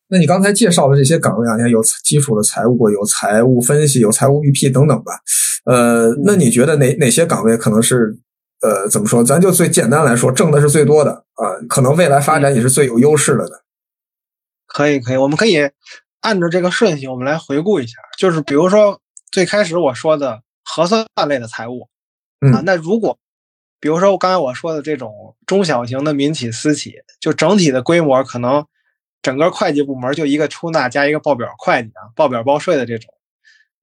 [0.07, 5.15] 那你刚才介绍的这些岗位啊，你看有基础的财务，有财务分析，有财务 BP 等等吧。
[5.65, 8.17] 呃，那你觉得哪哪些岗位可能是
[8.61, 9.23] 呃怎么说？
[9.25, 13.51] 咱就最简单来说，挣的是最多的啊，可能未来发展也是最有优势的呢？
[14.67, 15.71] 可以，可以，我们可以
[16.21, 19.01] 按照这个顺序，我们来回顾一下，就是比如说。
[19.31, 21.87] 最开始我说的核算类的财务，
[22.51, 23.19] 啊，那如果
[23.79, 28.65] 比如说我刚才我说的这种中小型的民企私企，就整体的规模可能
[29.21, 33.13] 整个会计部门就一个出纳加一个报表会计啊，报表报税的这种，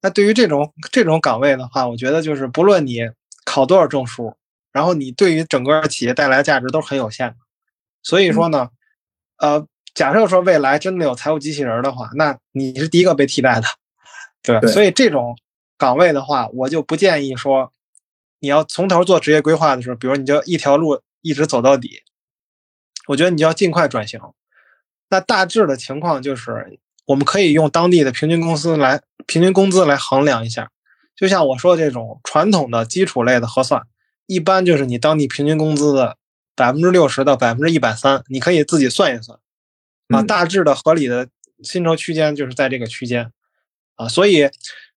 [0.02, 3.02] 那对于这种这种岗位的话，我觉得就是不论你
[3.44, 4.34] 考多少证书，
[4.76, 7.36] 然后你对于整个企业带来的价值都是很有限的。
[8.02, 8.68] 所以说呢，
[9.38, 13.66] 呃，假设说未来真的有财务机器人的话，那你是第一个被替代的。
[14.42, 15.34] 对，所以这种
[15.78, 17.72] 岗位的话，我就不建议说
[18.40, 22.02] 你要从头做职业规划的时候，比如你就一条路一直走到底。
[23.08, 24.20] 我觉得你就要尽快转型。
[25.08, 30.70] 那大致的情况就是，我们可以用当地的平均工资来平均工资来衡量一下。
[31.16, 33.82] 就像我说的这种传统的基础类的核算，
[34.26, 36.16] 一般就是你当地平均工资的
[36.54, 39.38] 百分之六十到百分之一百三，你可以自己算一算
[40.08, 41.28] 啊，大致的合理的
[41.62, 43.32] 薪酬区间就是在这个区间。
[43.96, 44.50] 啊，所以，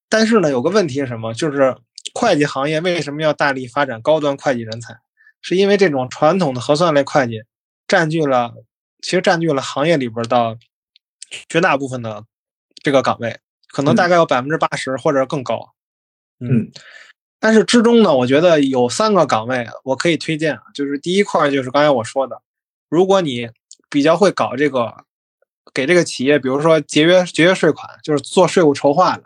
[0.09, 1.33] 但是呢，有个问题是什么？
[1.33, 1.77] 就是
[2.13, 4.99] 会计行业为什么要大力发展高端会计人才？
[5.41, 7.43] 是因为这种传统的核算类会计
[7.87, 8.53] 占据了，
[9.01, 10.57] 其实占据了行业里边的
[11.47, 12.25] 绝大部分的
[12.83, 13.39] 这个岗位，
[13.69, 15.73] 可能大概有百分之八十或者更高。
[16.41, 16.69] 嗯，
[17.39, 22.41] 但是之中呢，我觉得有三个岗位我可以推荐，就是第一块就是刚才我说的，
[22.89, 23.49] 如果你
[23.89, 25.05] 比较会搞这个。
[25.71, 29.23] 给这个企业，比如说节约节约税款，就是做税务筹划的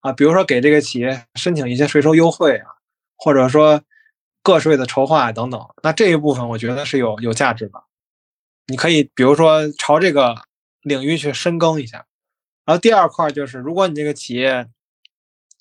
[0.00, 2.66] 啊，比如说给这个企业申请一些税收优惠啊，
[3.16, 3.80] 或者说
[4.42, 7.84] 个税的筹划等等，那这一部分我觉得是有有价值的。
[8.66, 10.34] 你可以比如说朝这个
[10.82, 12.06] 领域去深耕一下。
[12.64, 14.66] 然后第二块就是，如果你这个企业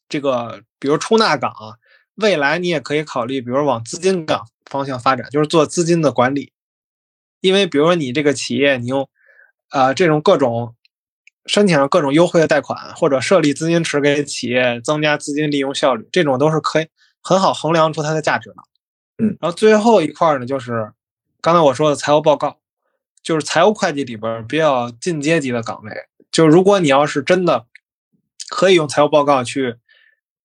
[0.10, 1.76] 这个比如出纳岗啊，
[2.16, 6.54] 未来你也可以考虑，比如往资金岗方向发展，就是做资金的管理，
[7.42, 9.10] 因为比如说你这个企业你用
[9.70, 10.76] 啊，这种各种
[11.46, 16.88] 申请各种优惠的贷款，或者设立资金池给企业增加资金利用效率，这种都是可以
[17.22, 18.56] 很好衡量出它的价值的。
[19.18, 20.92] 嗯，然后最后一块呢，就是
[21.42, 22.60] 刚才我说的财务报告，
[23.24, 25.92] 就是财务会计里边比较进阶级的岗位。
[26.32, 27.66] 就如果你要是真的
[28.50, 29.78] 可以用财务报告去，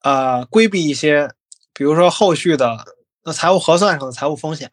[0.02, 1.30] 呃，规避一些，
[1.72, 2.84] 比如说后续的
[3.24, 4.70] 那财务核算上的财务风险，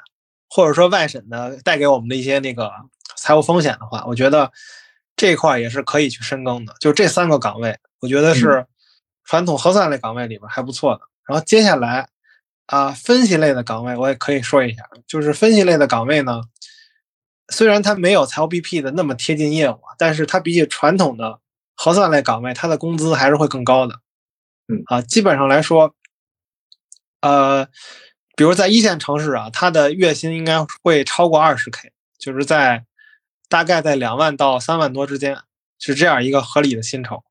[0.50, 2.72] 或者说外审的带给我们的一些那个
[3.16, 4.52] 财务风险的话，我觉得
[5.16, 6.74] 这一块也是可以去深耕的。
[6.80, 8.66] 就这三个岗位，我觉得是
[9.24, 11.02] 传统核算类岗位里边还不错的。
[11.28, 12.10] 然后接下来
[12.66, 16.42] 啊，分析类的岗位我也可以说一下，就是分析类的岗位呢，
[17.50, 21.40] 虽然它没有财务 BP 的那么贴近业务，但是它比起传统的
[21.76, 24.00] 核算类岗位，它的工资还是会更高的。
[24.72, 25.96] 嗯啊，基本上来说，
[27.22, 27.66] 呃，
[28.36, 32.86] 比如在一线城市啊，他的月薪应该会超过二十 K，就是在
[33.50, 35.40] 大概在两万到三万多之间，
[35.80, 37.24] 是这样一个合理的薪酬。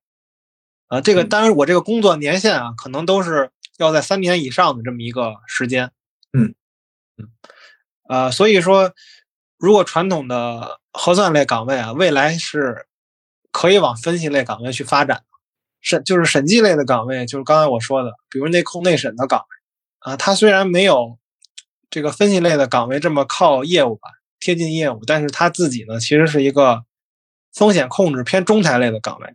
[0.89, 5.93] 啊，这个当然我这个工作年限啊，可能都是要在三年以上的这么一个时间。
[6.33, 6.55] 嗯
[7.19, 7.29] 嗯，
[8.09, 8.93] 呃，所以说，
[9.59, 12.87] 如果传统的核算类岗位啊，未来是
[13.53, 15.23] 可以往分析类岗位去发展。
[15.81, 21.19] 审就是审计类的岗位，就是刚才我说的，比如内控内审的岗位啊，它虽然没有
[21.91, 24.09] 这个分析类的岗位这么靠业务吧，
[24.41, 26.85] 贴近业务，但是它自己呢，其实是一个
[27.53, 29.35] 风险控制偏中台类的岗位，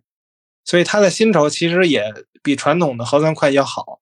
[0.63, 3.99] 所以它的薪酬其实也比传统的核算会计要好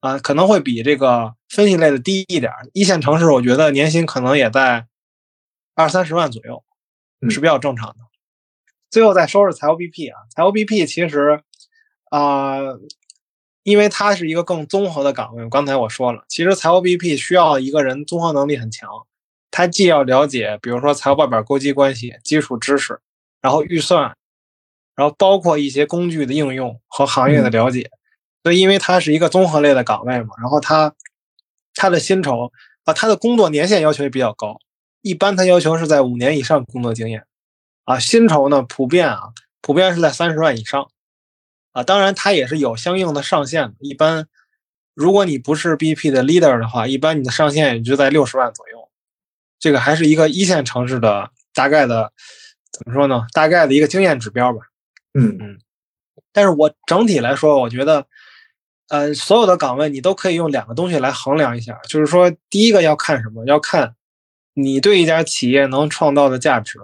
[0.00, 2.52] 啊，可能会比这个分析类的低一点。
[2.72, 4.86] 一线城市我觉得年薪可能也在
[5.74, 6.64] 二三十万左右，
[7.28, 8.05] 是比较正常的。
[8.96, 11.38] 最后再说说财务 BP 啊，财务 BP 其实
[12.08, 12.56] 啊，
[13.62, 15.46] 因为它是一个更综合的岗位。
[15.50, 18.88] 刚才我说了，其实财务 BP 需要一个人综合能力很强，
[19.50, 22.98] 他既要了解，比如说财务报表勾稽关系基础知识，
[23.42, 24.16] 然后预算，
[24.94, 27.90] 然后包括一些工具的应用和行业的了解。
[28.44, 30.94] 所以，因为它是一个综合类的岗位嘛，然后他
[31.74, 32.50] 他的薪酬
[32.84, 34.56] 啊，他的工作年限要求也比较高，
[35.02, 37.26] 一般他要求是在五年以上工作经验。
[37.86, 40.90] 啊，薪酬呢，普遍啊，普遍是在三十万以上，
[41.72, 43.74] 啊，当然它也是有相应的上限的。
[43.78, 44.26] 一般，
[44.92, 48.90] 如果你不是 BP 的 leader 的话，一般你的上限也就在六十万左右。
[49.58, 52.12] 这个还是一个一线城市的大概的，
[52.72, 53.24] 怎么说呢？
[53.32, 54.58] 大概的一个经验指标吧。
[55.14, 55.58] 嗯嗯。
[56.32, 58.06] 但是我整体来说，我觉得，
[58.88, 63.46] 呃，所有的岗位你都可以用两个东西来衡量一下，就是说，第一个要看什么？
[63.46, 63.94] 要看
[64.54, 66.78] 你对一家企业能创造的价值。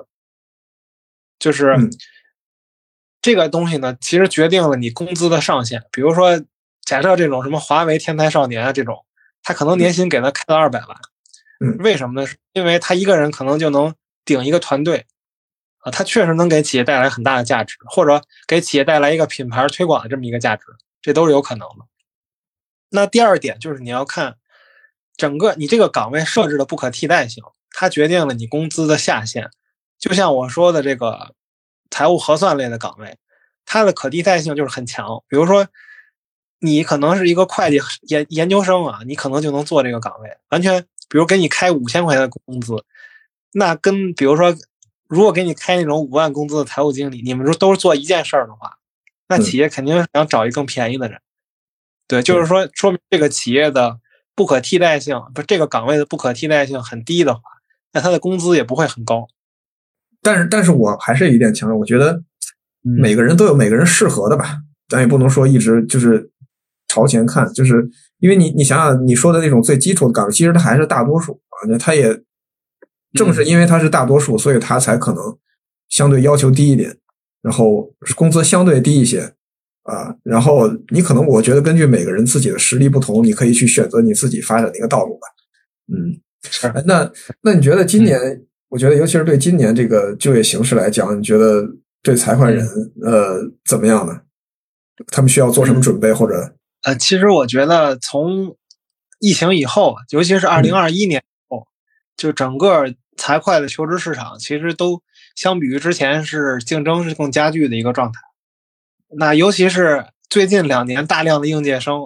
[1.42, 1.76] 就是
[3.20, 5.83] 这个东西呢，其实决定了你工资的上限。
[5.90, 6.40] 比如说，
[6.85, 9.05] 假设这种什么华为天才少年啊，这种，
[9.42, 10.96] 他可能年薪给他开到二百万。
[11.59, 12.24] 嗯，为什么呢？
[12.24, 13.92] 是因为他一个人可能就能
[14.24, 15.07] 顶一个团队
[15.78, 20.64] 啊，他确实能给企业带来很大的价值，或者给企业带来一个品牌推广的这么一个价值，
[21.00, 21.87] 这都是有可能的。
[22.90, 24.37] 那第二点就是你要看
[25.16, 29.50] 整个你这个岗位设置的不可替代性，它决定了你工资的下限。
[30.03, 31.33] 就像我说的这个
[31.88, 33.17] 财务核算类的岗位，
[33.65, 35.23] 它的可替代性就是很强。
[35.29, 35.69] 比如说，
[36.59, 42.85] 你可能是一个会计研研究生啊，你可能就能做这个岗位，完全，比如给你开五千块钱的工资，
[43.53, 44.53] 那跟比如说，
[45.07, 48.79] 如果给你开那种五万工资的财务经理，你们说都是做一件事儿的话，
[49.29, 51.21] 那企业肯定想找一个更便宜的人。
[52.09, 54.01] 对，就是说，说明这个企业的
[54.35, 57.41] 不可替代性，不，这个岗位的不可替代性很低的话，
[57.93, 59.29] 那他的工资也不会很高。
[60.22, 62.22] 但是，但是我还是一点强调，我觉得
[62.80, 64.58] 每个人都有每个人适合的吧，
[64.88, 66.30] 咱也不能说一直就是
[66.88, 72.22] 朝前看，就是因为你你想想你说的那种最基础的岗位，其实它还是大多数啊，那它也
[73.14, 75.37] 正是因为它是大多数，所以它才可能
[75.88, 76.96] 相对要求低一点，
[77.42, 79.32] 然后工资相对低一些
[79.82, 85.26] 啊，然后你可能我觉得根据每个人自己的实力不同，你可以去选择你自己发展的一个道路吧。
[85.92, 86.20] 嗯，
[86.87, 87.11] 那
[87.42, 88.44] 那你觉得今年？
[88.72, 91.62] 我觉得，尤其是对今年这个就业形势来讲，你觉得
[92.02, 92.66] 对财会人
[93.04, 94.18] 呃怎么样呢？
[95.08, 96.54] 他们需要做什么准备，或者
[96.85, 98.56] 呃，其实我觉得从
[99.20, 101.66] 疫情以后，尤其是二零二一年后，
[102.16, 102.87] 就整个
[103.18, 105.02] 财会的求职市场，其实都
[105.37, 108.20] 相比于之前是竞争是更加剧的一个状态。
[109.18, 112.02] 那尤其是最近两年大量的应届生，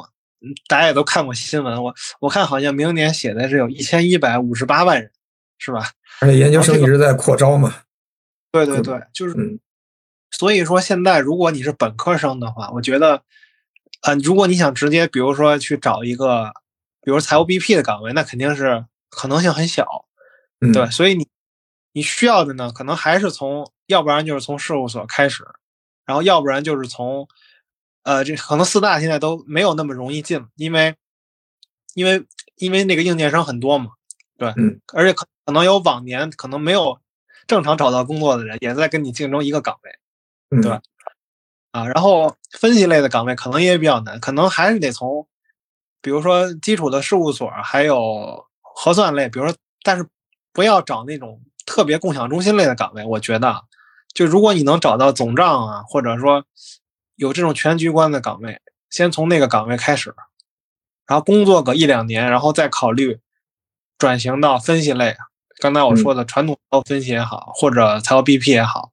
[0.67, 5.13] 大家也都看过新闻，我我看好像明年写的是有一千一百五十八万人，
[5.59, 5.91] 是吧？
[6.21, 7.75] 而且研究生一直在扩招嘛，
[8.53, 9.59] 对对对，就是，
[10.31, 13.23] 所以说现在如果你是本科生的话，我觉得，
[14.03, 16.53] 呃，如果你想直接比如说去找一个，
[17.03, 20.07] 比如财务 BP 的岗位，那肯定是可能性很小，
[20.73, 21.29] 对，所以你
[21.93, 25.45] 你需要的呢，可能还是从，要不然就是从事务所开始，
[26.05, 27.29] 然后要不然就是从，
[28.03, 30.95] 呃，这可能四大现在都没有那么容易进，因为，
[31.95, 32.25] 因为
[32.57, 33.93] 因为那个应届生很多嘛。
[34.39, 37.01] 对，嗯，而且可可能有往年可能没有
[37.47, 40.83] 正常找到工作的人，也在跟你竞争一个岗位，对吧？
[41.71, 45.27] 啊，然后分析类的岗位可能也比较难，可能还是得从
[46.03, 50.07] 比如说基础的事务所，还有核算类，比如说，但是
[50.53, 53.05] 不要找那种特别共享中心类的岗位。
[53.05, 53.63] 我觉得，
[54.15, 56.45] 就如果你能找到总账啊，或者说
[57.15, 60.15] 有这种全局观的岗位，先从那个岗位开始，
[61.07, 63.21] 然后工作个一两年，然后再考虑
[63.97, 65.17] 转型到分析类。
[65.59, 68.93] 刚才我说的传统财务分析也好，或者财务 BP 也好，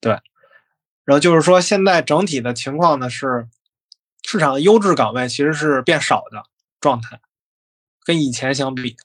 [0.00, 0.12] 对。
[1.04, 3.48] 然后就是说，现在整体的情况呢是，
[4.22, 6.44] 市场优质岗位其实是变少的
[6.80, 7.20] 状态，
[8.04, 8.96] 跟以前相比，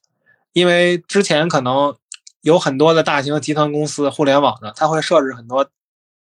[0.54, 1.98] 因为之前可能
[2.42, 5.70] 有很多的大型集团公司、互联网的，它会设置很多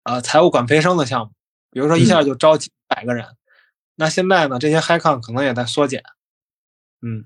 [0.04, 1.32] 呃财务管培生的项目，
[1.72, 3.26] 比如说一下就招几百个人。
[3.96, 6.04] 那现在呢，这些 high con 可能也在缩减，
[7.02, 7.24] 嗯，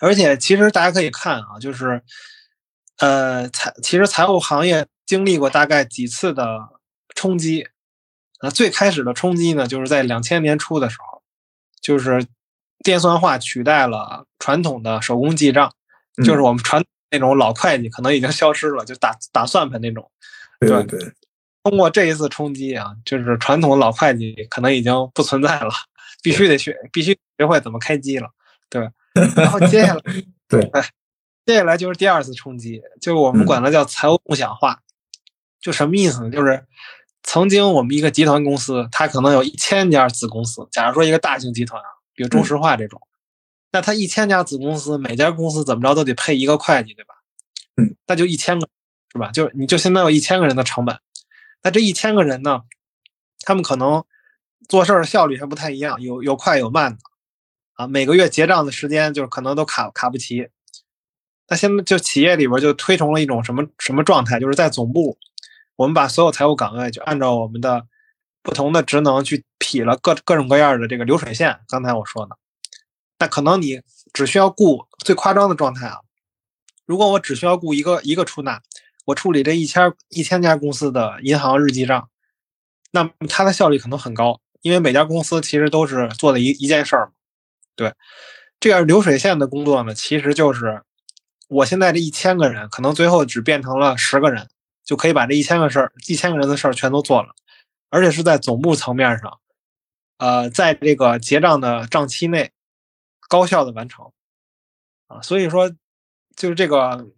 [0.00, 2.02] 而且其实大家可以看啊，就是。
[2.98, 6.68] 呃，财其实财务行业经历过大概几次的
[7.14, 7.68] 冲击。
[8.40, 11.22] 那最开始的冲击呢，就是在两千年初的时候，
[11.80, 12.24] 就是
[12.84, 15.72] 电算化取代了传统的手工记账，
[16.24, 20.08] 就是我们传那种老会计可能已经消失了，就打打算盘那种。
[20.60, 21.00] 对对。
[21.64, 25.70] 通过这一次冲击啊，就是传统老会计可能已经不存在了，
[26.22, 28.28] 必须得学，必须学会怎么开机了。
[28.70, 28.88] 对。
[29.34, 30.02] 然后接下来，
[30.48, 30.70] 对。
[31.48, 34.82] 接下来就是第二次冲击，就是我们管它叫财务共享化，
[35.58, 36.30] 就什么意思呢？
[36.30, 36.66] 就是
[37.22, 40.68] 曾经我们一个集团公司，它可能有一千家子公司。
[40.70, 43.00] 假如说一个大型集团啊，比如中石化这种，
[43.72, 47.14] 那它一千家子公司，每家公司怎么着都得配一个会计，对吧？
[47.78, 48.68] 嗯，那就一千个，
[49.10, 49.30] 是吧？
[49.30, 51.00] 就你就相当有一千个人的成本。
[51.62, 52.60] 那这一千个人呢，
[53.40, 54.04] 他们可能
[54.68, 56.98] 做事儿的效率还不太一样，有有快有慢的
[57.72, 57.86] 啊。
[57.86, 60.50] 每个月结账的时间就是可能都卡卡不齐。
[61.50, 65.16] 那现在就企业里边就推崇了一种什么什么状态，就是在总部，
[65.76, 67.86] 我们把所有财务岗位就按照我们的
[68.42, 71.58] 不同的职能去匹了各各种各样的这个流水线。
[71.66, 72.36] 刚才我说的，
[73.18, 73.80] 那可能你
[74.12, 76.00] 只需要雇最夸张的状态啊，
[76.84, 78.60] 如果我只需要雇一个一个出纳，
[79.06, 82.10] 我处理这一千一千家公司的银行日记账，
[82.90, 87.12] 那它的效率可能很高，因为每家公司其实都是做的一一件事儿嘛。
[87.74, 87.94] 对，
[88.60, 90.82] 这样流水线的工作呢，其实就是。
[91.48, 94.48] 我现在这一千个人，可能最后只变成了十个人，
[94.84, 97.34] 就可以把这一千个事儿、一千个人的事儿全都做了，
[97.88, 99.40] 而且是在总部层面上，
[100.18, 102.52] 呃，在这个结账的账期内
[103.28, 104.12] 高效的完成，
[105.06, 105.70] 啊，所以说
[106.36, 107.08] 就是这个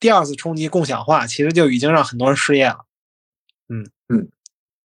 [0.00, 2.86] 第二次冲击共享化，其实就已经让很多人失业了，
[3.68, 4.28] 嗯嗯，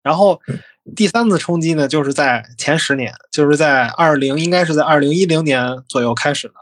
[0.02, 0.40] 然后
[0.96, 6.54] 第三次冲击呢，就是在前十年，就是在二零，应该是在二零一零年左右开始的，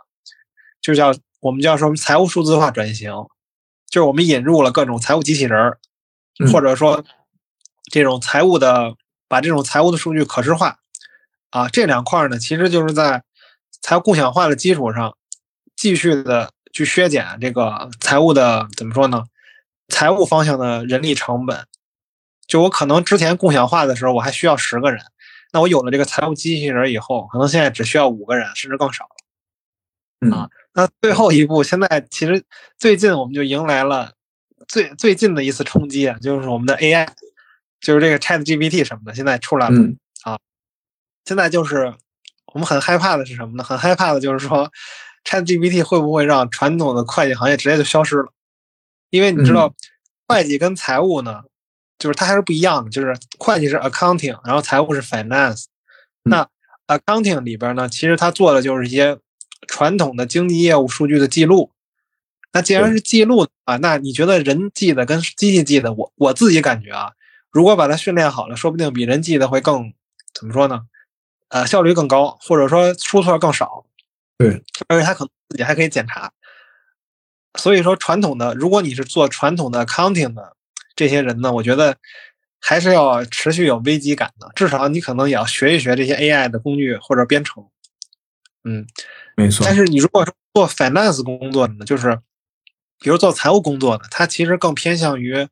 [0.81, 1.14] 就叫。
[1.47, 1.94] 我们叫什么？
[1.94, 3.12] 财务数字化转型，
[3.88, 5.78] 就是我们引入了各种财务机器人儿，
[6.53, 7.05] 或者说
[7.92, 8.97] 这种财务的，
[9.28, 10.78] 把这种财务的数据可视化
[11.51, 13.22] 啊，这两块呢，其实就是在
[13.80, 15.16] 财务共享化的基础上，
[15.76, 19.22] 继续的去削减这个财务的怎么说呢？
[19.86, 21.64] 财务方向的人力成本。
[22.49, 25.01] 就我可能之前共享化的时候，我还需要十个人，
[25.53, 29.11] 那我有了这个财务机器人以后，可能现在只需要五个人，甚至更少了。
[30.33, 30.49] 啊。
[30.75, 32.45] 那最后一步，现在其实
[32.79, 34.12] 最近我们就迎来了
[34.69, 37.09] 最最近的一次冲击啊，就是我们的 AI，
[37.81, 39.81] 就是这个 Chat GPT 什么的，现在出来了
[40.25, 40.39] 啊。
[41.25, 41.95] 现在就是
[42.53, 43.64] 我们很害怕的是什么呢？
[43.64, 44.71] 很害怕的就是说
[45.25, 48.31] ，Chat GPT 会不会让传统的会计行业直接就消失了？
[49.09, 49.75] 因为你知道，
[50.29, 51.43] 会计跟财务呢，
[51.99, 55.64] 就是它还是不一样的，就是会计是 accounting，然后财务是 finance。
[56.25, 56.47] 那
[56.87, 59.19] accounting 里边呢，其实它做的就是一些。
[59.66, 61.72] 传统的经济业务数据的记录，
[62.52, 67.12] 那既然是记录啊，那你觉得人记的跟机器记的，我我自己感觉啊，
[67.50, 69.92] 如果把它训练好了，说不定比人记的会更
[70.32, 70.82] 怎么说呢？
[71.48, 73.86] 呃，效率更高，或者说出错更少。
[74.38, 76.32] 对，而且它可能自己还可以检查。
[77.59, 80.57] 所以说，传统的，如果你是做传统的 accounting 的
[80.94, 81.96] 这些人呢，我觉得
[82.61, 87.64] 还是要持续有危机感的，至少你可能也要学一学这些 AI 的工具或者编程。
[88.64, 88.86] 嗯。
[89.37, 92.18] 没错，但是你如果说做 finance 工作的呢，就是
[92.99, 95.47] 比如做财务工作的，它其实更偏向于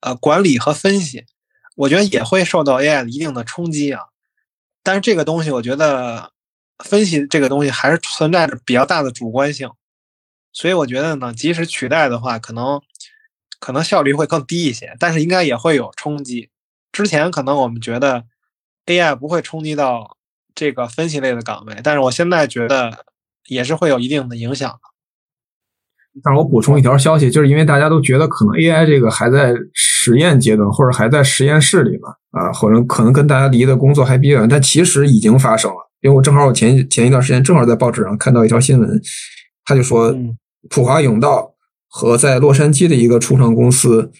[0.00, 1.26] 呃管理和分析，
[1.74, 4.04] 我觉得也会受到 AI 的一定的冲击啊。
[4.84, 6.30] 但是这个东西，我觉得
[6.78, 9.68] 分析这个东西还是存在着比较大的主观性，
[10.52, 12.80] 所以我觉得呢，即使取代的话，可能
[13.58, 16.50] 可能效率会更低一些，但是应该也会有冲击。
[16.92, 18.24] 之前可能我们觉得
[18.86, 20.16] AI 不会冲击到
[20.54, 23.06] 这个分析类的岗位，但是我现在觉得。
[23.48, 24.78] 也是会有一定的影响的。
[26.22, 35.76] 但是我补充一条消息，就是因为大家都觉得可能 AI 这个还在实验阶段，或者还在实验室里嘛，啊，或者可能跟大家离的工作还比较远，但其实已经发生了。
[36.00, 39.00] 因为我正好我前前一段时间正好在报纸上看到一条新闻，
[39.64, 40.16] 他就说
[40.70, 41.54] 普华永道
[41.88, 44.10] 和在洛杉矶的一个初创公司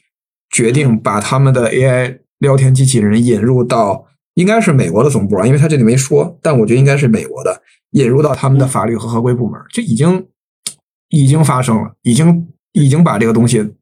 [0.51, 10.27] 决定把他们的 AI 聊天机器人引入到应该是美国的总部啊，因为他这里没说，但我觉得应该是美国的引入到他们的法律和合规部门，就已经
[11.09, 13.75] 已经发生了，已经已经把这个东西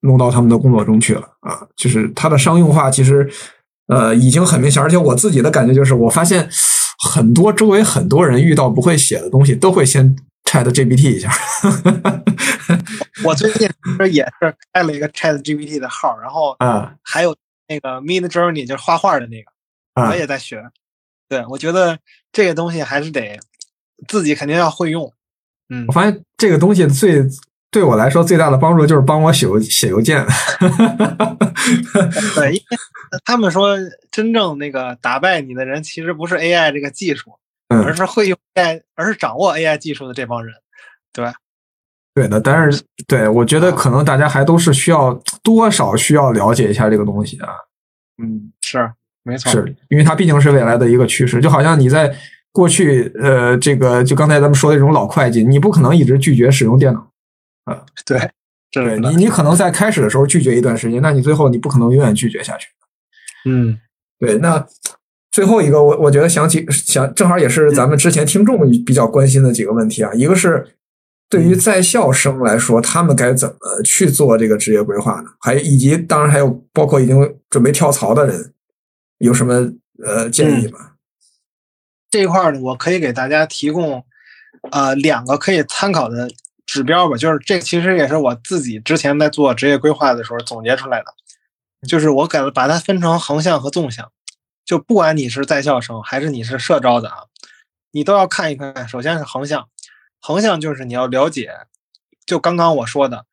[0.00, 3.30] 弄到他们的工作中去了啊，就是它的商用化其实。
[3.88, 6.48] 呃，已经很明显，而且我自己的感觉就是，我发现
[7.10, 11.30] 很多周围很多人遇到不会写的东西，都会先 Chat GPT 一下。
[13.26, 13.68] 我最近
[14.12, 17.36] 也是开了一个 Chat GPT 的号，然后啊，还有
[17.68, 20.62] 那个 Mid Journey 就是画画的那个，我也在学。
[21.32, 21.98] 对，我觉得
[22.30, 23.40] 这个东西还是得
[24.06, 25.10] 自己肯定要会用。
[25.70, 27.24] 嗯，我发现这个东西最。
[27.70, 30.22] 对我来说，最大的帮助就是帮我写写邮件。
[32.34, 32.78] 对， 因为
[33.24, 33.78] 他们说，
[34.10, 37.32] 真正那个打败你的人，其实不是 AI 这个技术，
[37.68, 40.54] 嗯而是会用 AI，而是掌握 AI 技术的这帮人。
[41.14, 41.32] 对，
[42.14, 42.38] 对的。
[42.38, 47.54] 但是，对我觉得可能大家还都是需要多少需要了解一下这个东西啊。
[48.22, 48.92] 嗯，是
[49.24, 51.40] 没错，是因为它毕竟是未来的一个趋势。
[51.40, 52.14] 就好像你在
[52.52, 57.08] 过去，呃，这个就刚才咱们说的这种老会计，你不可能一直拒绝使用电脑。
[57.64, 58.30] 啊， 对，
[58.70, 62.68] 对你，你可能在开始的时候拒绝一段时间，那你最后你不可能永远拒绝下去。
[63.48, 63.78] 嗯，
[64.18, 64.38] 对。
[64.38, 64.66] 那
[65.30, 70.12] 最后一个，我我觉得想起想，正好也是咱们之前听众比较关心的几个问题啊。
[70.12, 70.66] 一个是
[71.30, 75.30] 对于在校生来说，他们该怎么去做这个职业规划呢？
[75.40, 78.52] 还以及当然还有包括已经准备跳槽的人，
[79.22, 79.72] 有什么
[80.04, 80.92] 呃建议吗？
[82.10, 84.04] 这一块呢，我可以给大家提供
[84.70, 86.30] 呃两个可以参考的。
[86.64, 91.06] 指标吧，就是这其实也是我自己之前在做职业规划的时候总结出来的，
[91.86, 94.10] 就是我给把它分成横向和纵向，
[94.64, 97.24] 就不管你是在校生还是你是社招的啊，
[97.90, 98.88] 你都要看一看。
[98.88, 99.68] 首先是横向，
[100.20, 101.52] 横向就是你要了解，
[102.24, 103.26] 就刚刚我说的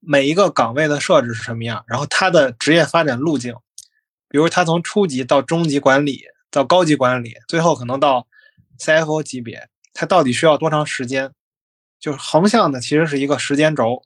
[0.00, 3.54] 每一个岗位的设置是什么样，然后它的职业发展路径，
[4.32, 8.26] 比如他从初级到中级管理到高级管理，最后可能到
[8.78, 11.32] CFO 级别，他到底需要多长时间？
[12.00, 14.02] 就是横向的，其实是一个时间轴，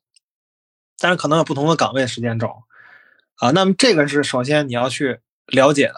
[0.99, 2.65] 但是可能有不同的岗位时间轴
[3.37, 3.53] 啊。
[3.53, 5.95] 那么这个是首先你要去了解的，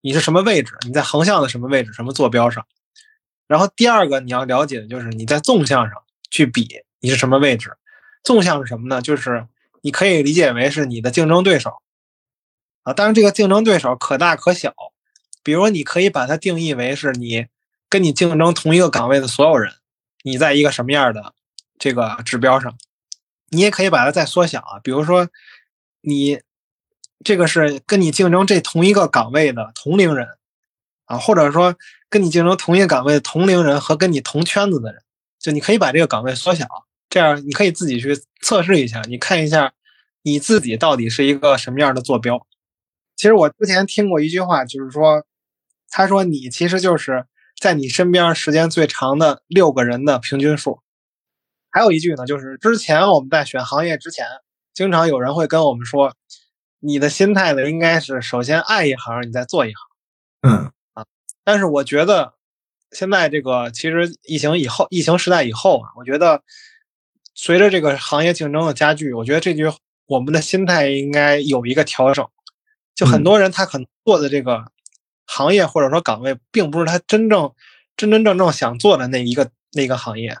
[0.00, 0.74] 你是什么位置？
[0.84, 1.92] 你在横向的什么位置？
[1.92, 2.66] 什么坐标上？
[3.46, 6.02] 然后第二个你要了解的就是你在纵向上
[6.32, 7.76] 去比你是什么位置。
[8.24, 9.00] 纵向是什么呢？
[9.00, 9.46] 就是
[9.82, 11.80] 你可以理解为是你的竞争对手
[12.82, 12.92] 啊。
[12.92, 14.72] 当然这个竞争对手可大可小，
[15.42, 17.46] 比如你可以把它定义为是你
[17.88, 19.72] 跟你竞争同一个岗位的所有人。
[20.24, 21.34] 你在一个什么样的
[21.80, 22.72] 这个指标上，
[23.48, 24.78] 你也可以把它再缩小啊。
[24.80, 25.28] 比如说，
[26.00, 26.40] 你
[27.24, 30.28] 这个是跟你竞争这同一个岗位的同龄人
[31.06, 31.74] 啊，或者说
[32.08, 35.02] 跟你竞争同一个岗位的同龄人和跟你同圈子的人，
[35.40, 36.68] 就你可以把这个岗位缩小，
[37.10, 39.72] 这样你可以自己去测试一下，你看一下
[40.22, 42.46] 你自己到底是一个什么样的坐标。
[43.22, 45.24] 其实我之前听过一句话，就是说，
[45.88, 47.24] 他说你其实就是。
[47.60, 50.80] 在你身边时间最长的六个人的平均数，
[51.70, 54.26] 还有一句呢，就是之前我们在选行业之前，
[54.74, 56.12] 经常有人会跟我们说，
[56.80, 59.76] 你的心态呢应该是首先爱一行，你再做一行。
[60.40, 61.06] 嗯啊，
[61.44, 62.34] 但是我觉得
[62.90, 66.42] 现在这个其实疫情以后，疫情时代以后啊，我觉得
[67.36, 69.70] 随着这个行业竞争的加剧，我觉得这句
[70.06, 72.28] 我们的心态应该有一个调整。
[72.94, 74.64] 就很多人他可能做的这个。
[75.24, 77.50] 行业或者说岗位，并不是他真正
[77.96, 80.36] 真真正正想做的那一个那个行业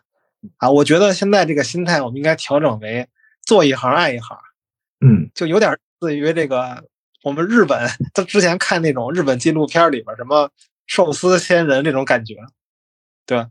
[0.58, 0.68] 啊。
[0.68, 3.08] 我觉得现在这个心态，我们应该调整为
[3.42, 4.36] 做一行爱一行。
[5.00, 6.84] 嗯，就有点似于这个
[7.22, 10.50] 我们日本， 他之前看那种日本纪录片里边什么
[10.86, 12.34] 寿司仙人这种感觉，
[13.24, 13.46] 对。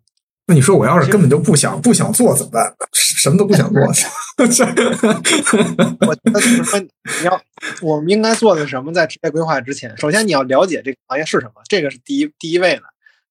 [0.46, 2.76] 那你说我要是根本就不想不想做怎么办？
[3.22, 3.80] 什么都不想做。
[3.86, 3.94] 我
[4.48, 4.66] 觉
[6.32, 6.90] 得就是说，你
[7.24, 7.40] 要
[7.82, 8.92] 我们应该做的什么？
[8.92, 12.82] 在职业规划之前，首先你要了解这个行业是什么，这个是第一第一位的。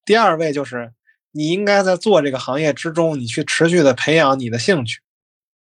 [0.05, 0.93] 第二位就是
[1.32, 5.01] 你应该在做这个行业之中，你去持续的培养你的兴趣，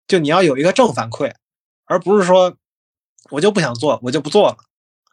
[0.08, 1.32] 就你要有一个正反馈，
[1.86, 2.58] 而不是说
[3.30, 4.58] 我就不想做，我就不做了。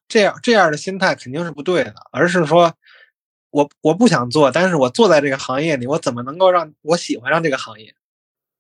[0.08, 2.74] 这样这样的心态肯定是不对的，而是说。
[3.54, 7.94] 我我不想做，但是我做在这个行业里，我怎么能够让我喜欢上这个行业？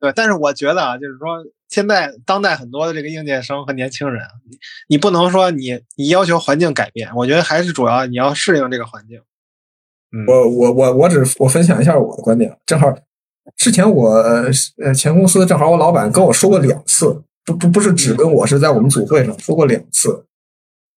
[0.00, 4.56] 对，但是我觉得啊，就是说现在当代很多的这个应届生和年轻人，你
[4.88, 9.20] 你不能说你你要求环境改变，我觉得还是主要你要适应这个环境。
[10.26, 12.94] 我我我我只我分享一下我的观点，正好
[13.56, 20.26] 之前我呃前公司正好我老板跟我说过两次，不不不是只跟我是在我们组会上说过两次，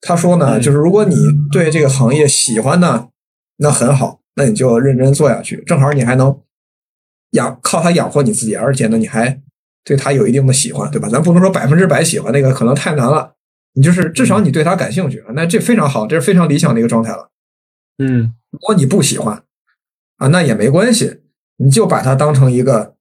[0.01, 1.15] 他说呢，就是如果你
[1.51, 3.09] 对这个行业喜欢呢。
[3.59, 6.39] 那很好，那你就认真做下去，正好你还能
[7.31, 9.41] 养靠它养活你自己，而且呢，你还
[9.83, 11.09] 对它有一定的喜欢，对吧？
[11.09, 13.35] 咱不能说百分之百喜欢那个，可能太难了。
[13.73, 17.29] 你就是至少你对它感兴趣，那这非常好，这是非常理想的一个状态了。
[17.99, 19.43] 嗯，如果你不喜欢
[20.17, 21.21] 啊，那也没关系，
[21.57, 22.95] 你就把它当成一个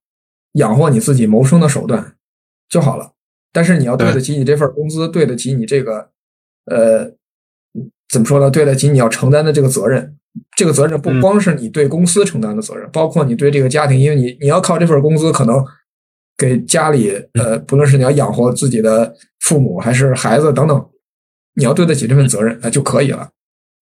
[0.53, 2.15] 养活你自己谋生的手段
[2.69, 3.13] 就好了。
[3.51, 6.11] 但是你要对得起你这份工资，对得起你这个
[6.65, 7.11] 呃，
[8.09, 8.51] 怎么说呢？
[8.51, 10.17] 对得起你要承担的这个责任。
[10.55, 15.63] 这个责任不光是你对公司承担的责任，包括你对这个家庭，因为你你要靠这份工资，可能
[16.37, 20.89] 给家里呃，不论是你要养活自己的父母还是孩子等等，
[21.55, 23.29] 你要对得起这份责任，那就可以了。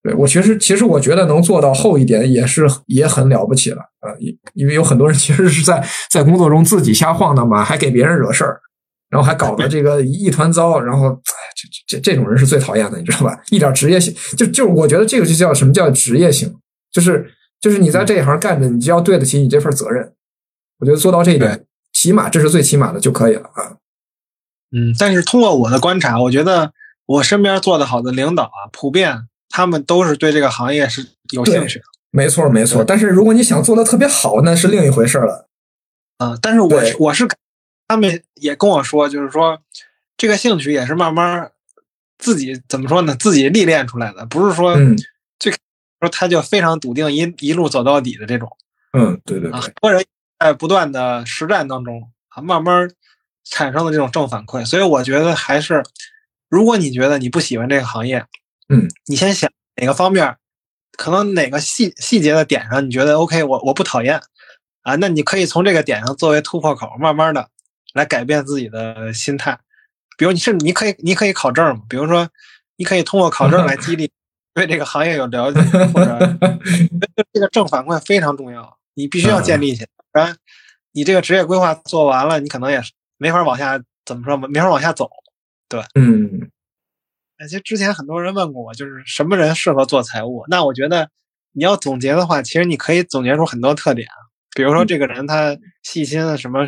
[0.03, 8.61] 对我其实其实我觉得能做到厚一点也是也很了不起了啊，因因为有很多人其实是在在工作中自己瞎晃荡嘛，还给别人惹事儿，
[9.09, 11.09] 然后还搞得这个一团糟，然后
[11.55, 13.39] 这这这种人是最讨厌的，你知道吧？
[13.49, 16.55] 一点职业性就就我觉得这个就叫什么叫职业性，
[16.91, 20.13] 就是就是你在这一行干着，你就要对得起你这份责任。
[20.79, 23.77] 我觉得做到这一点，起码这是最起码的就可以了啊。
[24.71, 26.73] 嗯，但是通过我的观察，我觉得
[27.05, 29.27] 我身边做的好的领导啊，普遍。
[29.47, 32.83] 他们都是对这个行业是有兴趣的，没错没错。
[32.83, 35.47] 但是如果你想做的特别好，那是另一回事了。
[36.17, 37.25] 啊，但是我我是
[37.87, 39.59] 他们也跟我说，就是说
[40.17, 41.51] 这个兴趣也是慢慢
[42.17, 43.15] 自己怎么说呢？
[43.15, 44.75] 自己历练出来的，不是说
[45.39, 48.49] 最说他就非常笃定一一路走到底的这种。
[48.93, 49.59] 嗯，对对对。
[49.59, 50.03] 很多人
[50.39, 52.89] 在不断的实战当中啊，慢慢
[53.43, 54.65] 产生的这种正反馈。
[54.65, 55.83] 所以我觉得还是，
[56.49, 58.25] 如果你觉得你不喜欢这个行业。
[58.67, 60.37] 嗯，你先想哪个方面，
[60.97, 64.19] 可能哪个细细节的点上，你觉得 OK，我我不讨厌
[64.81, 67.47] 啊，那你可以从这个点上作为突破口，慢慢的
[67.95, 69.59] 来改变自己的心态。
[70.17, 72.29] 比如你是你可以你可以考证嘛，比如说
[72.77, 74.11] 你可以通过考证来激励
[74.53, 76.19] 对这个行业有了解，或者
[77.33, 80.37] 这个正反馈非常重要，你必须要建立起来，不然
[80.93, 85.09] 你这个职业规划做完了，你可能也是没法往下怎么说没法往下走，
[85.67, 86.49] 对，嗯。
[87.49, 90.45] 其实之前很多人问过我，就是什么人适合做财务？
[90.47, 91.09] 那我觉得
[91.51, 94.07] 你要总结的话，其实你可以总结出很多特点，
[94.55, 96.65] 比如说这个人他细心，什么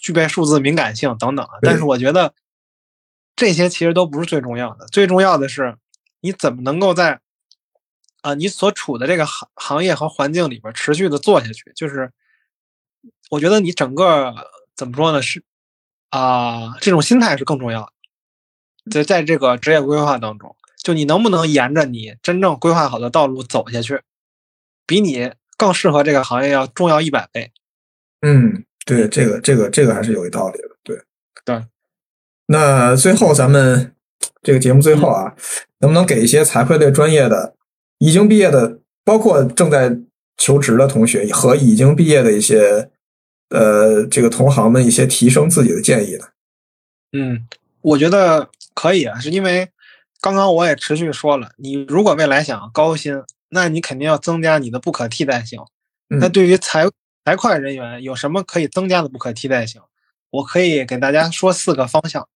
[0.00, 1.46] 具备数字敏感性等等。
[1.62, 2.34] 但是我觉得
[3.36, 5.76] 这些其实都不是最重要的，最重要的是
[6.20, 7.20] 你怎么能够在
[8.22, 11.72] 啊你所处的这个行行业和环境里边持续的做下去。
[11.74, 12.12] 就是
[13.30, 14.34] 我觉得你整个
[14.74, 15.22] 怎么说呢？
[15.22, 15.44] 是
[16.10, 17.92] 啊，这种心态是更重要的。
[18.90, 24.02] 在在这个职业规划当中，就你能不能沿着你真正规划好的道路走下去，
[24.86, 27.52] 比你更适合这个行业要重要一百倍。
[28.22, 30.68] 嗯，对，这个这个这个还是有一道理的。
[30.82, 31.00] 对
[31.44, 31.62] 对。
[32.46, 33.94] 那最后咱们
[34.42, 35.34] 这个节目最后啊，
[35.78, 37.54] 能不能给一些财会类专业的
[37.98, 39.96] 已经毕业的，包括正在
[40.36, 42.90] 求职的同学和已经毕业的一些
[43.50, 46.26] 呃这个同行们一些提升自己的建议呢？
[47.12, 47.46] 嗯，
[47.82, 48.48] 我觉得。
[48.72, 49.68] 可以啊，是因为
[50.22, 53.20] 刚刚我也持续说了，你如果未来想高薪，
[53.50, 55.58] 那你肯定要增加你的不可替代性。
[56.08, 56.86] 那对于财
[57.24, 59.82] 财会人员有什么可以增加的不可替代性？
[60.30, 62.28] 我可以给大家说四个方向。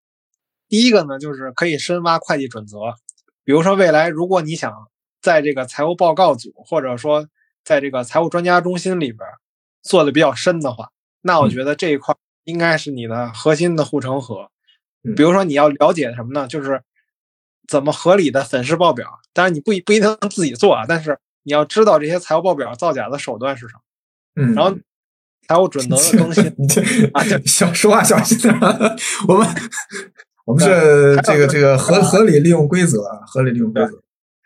[0.69, 2.79] 第一个呢，就是可以深挖会计准则，
[3.45, 4.73] 比如说未来如果你想
[5.23, 7.29] 在这个财务报告组，或者说
[7.65, 9.27] 在这个财务专家中心里边
[9.83, 10.91] 做的比较深的话，
[11.23, 12.15] 那我觉得这一块
[12.45, 14.51] 应该是你的核心的护城河。
[15.17, 16.47] 比如说你要了解什么呢？
[16.47, 16.83] 就是
[17.69, 19.21] 怎么合理的粉饰报表。
[19.33, 23.81] 当然你不不一定能自己做啊，但是你要知道这些财务报表造假的手段是什么。
[24.37, 24.55] 嗯。
[24.55, 24.77] 然后
[25.49, 26.45] 财务准则的更新
[27.13, 28.55] 啊，小说话小心点。
[29.29, 29.47] 我们
[30.47, 34.03] 我们是这个这个合合理利用规则，合理利用规则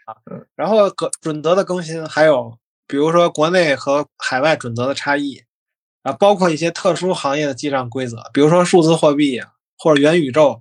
[0.06, 0.16] 啊。
[0.54, 5.42] 然后准准则的更新，还有比如说国内和海外准则的差异
[6.02, 9.52] 啊，包括一些特殊行业的记账规则，比如说数字货币啊。
[9.80, 10.60] 或者元宇宙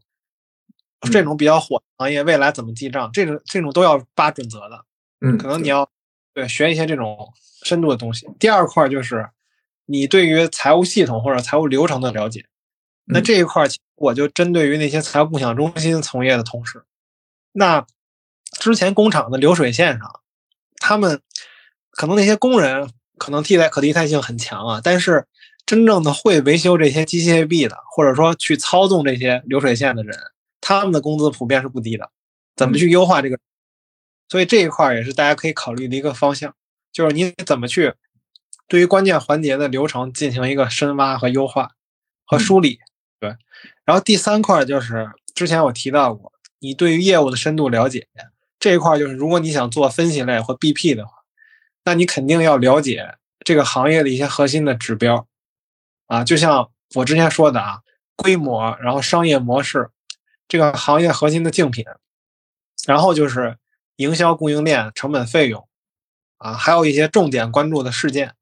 [1.12, 3.10] 这种比较火的行业，未来怎么记账？
[3.12, 4.86] 这种这种都要扒准则的。
[5.22, 5.90] 嗯，可能你要
[6.36, 7.18] 对学一些这种
[7.64, 8.28] 深度的东西。
[8.40, 9.30] 第二块就是
[9.86, 12.46] 你对于财务系统或者财务流程的了解。
[13.06, 16.84] 那这一块我就针对于那些财务共享中心从业的同事。
[17.52, 17.86] 那
[18.60, 20.22] 之前工厂的流水线上，
[20.78, 21.22] 他们
[21.92, 25.28] 可能那些工人可能替代可替代性很强啊，但是。
[25.68, 30.18] 真正的会维修这些机械臂的，或者说去操纵这些流水线的人，
[30.62, 32.10] 他们的工资普遍是不低的。
[32.56, 33.38] 怎么去优化这个？
[34.30, 36.56] 所以这一块也是大家可以考虑的一个方向，
[36.98, 37.94] 就是你怎么去
[38.68, 41.74] 对于关键环节的流程进行一个深挖和优化
[42.26, 42.80] 和梳理。
[43.20, 43.36] 对。
[43.86, 48.08] 然后第三块就是之前我提到过，你对于业务的深度了解
[48.58, 51.12] 这一块，就是如果你想做分析类或 BP 的话，
[51.86, 55.28] 那你肯定要了解这个行业的一些核心的指标
[56.08, 57.82] 啊，就像我之前说的啊，
[58.16, 59.92] 规模，然后商业模式，
[60.48, 61.86] 这个行业核心的竞品，
[62.88, 63.60] 然后就是
[63.98, 65.68] 营销供应链成本费用
[66.38, 68.34] 啊，还有一些重点关注的事件，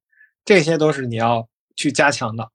[0.44, 2.50] 这些都是你要去加强的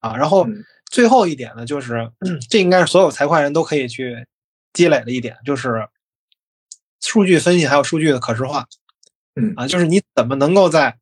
[0.00, 0.16] 啊。
[0.16, 0.46] 然后
[0.90, 2.10] 最后一点呢，就是
[2.48, 4.26] 这应该是所有财会人都可以去
[4.72, 5.88] 积累的一点，就是
[7.00, 8.66] 数据分析还有数据的可视化。
[9.36, 10.98] 嗯啊，就是你怎么能够在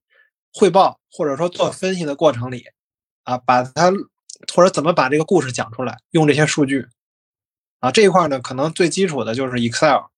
[0.53, 2.67] 汇报或者说做分析的过程里，
[3.25, 3.91] 啊，把它
[4.55, 6.87] 或者怎么把这个故事讲出来，用这些数据，
[7.81, 10.09] 啊，这一块呢，可能最基础的就是 Excel，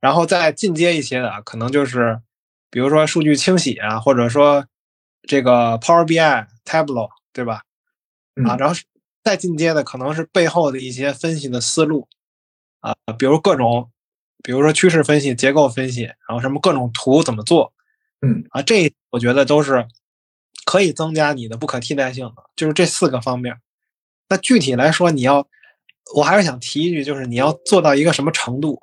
[0.00, 2.20] 然后再进阶一些的，可能就是
[2.76, 4.66] 比如说数据清洗啊，或者说
[5.26, 7.62] 这个 Power BI、Tableau，对吧？
[8.46, 8.74] 啊，然后
[9.24, 12.06] 再进阶的可能是背后的一些分析的思路，
[12.80, 13.90] 啊，比如各种。
[14.44, 17.72] 比如说趋势分析、结构分析，然后什么各种图怎么做，
[18.20, 19.88] 嗯啊，这我觉得都是
[20.66, 23.56] 可以增加你的不可替代性的，就是这四个方面。
[24.28, 25.48] 那具体来说，你要，
[26.14, 28.82] 我还是想提一句，就是你要做到一个什么程度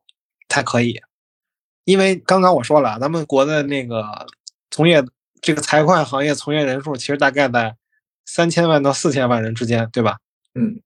[0.50, 1.00] 才可以？
[1.86, 4.28] 因为刚刚我说了，咱们国的那个
[4.72, 5.04] 从业
[5.42, 7.76] 这个财会行业从业人数，其实大概在
[8.26, 10.18] 三千万到四千万人之间，对吧？
[10.56, 10.82] 嗯，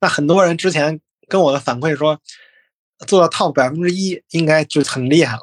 [0.00, 2.20] 那很多人之前跟我的反馈说。
[3.04, 5.42] 做到 top 百分之一应该就很厉害了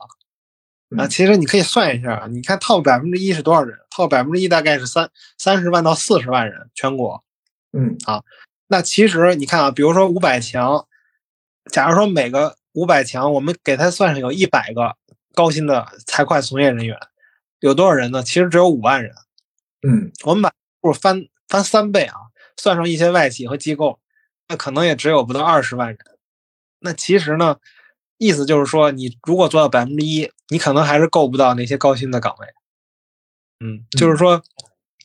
[0.97, 1.05] 啊！
[1.05, 7.21] 其实你可以算一下，你看 top 百分之一是多少人？top 百分之一大概是三三十万到四十万人，全国。
[7.73, 8.23] 嗯啊，
[8.67, 10.87] 那其实你看啊，比如说五百强，
[11.69, 14.95] 假如说每个五百强，我们给他算上有一百个
[15.33, 16.97] 高薪的财会从业人员，
[17.59, 18.21] 有多少人呢？
[18.23, 19.13] 其实只有五万人。
[19.81, 20.51] 嗯，我们把
[20.81, 22.15] 数翻翻三倍啊，
[22.57, 23.99] 算上一些外企和机构，
[24.47, 25.97] 那可能也只有不到二十万人。
[26.79, 27.57] 那其实呢，
[28.17, 32.47] 意思就是说，你如果做到百分之一，你可能还是够不到那些高薪的岗位。
[33.61, 34.41] 嗯，就是说，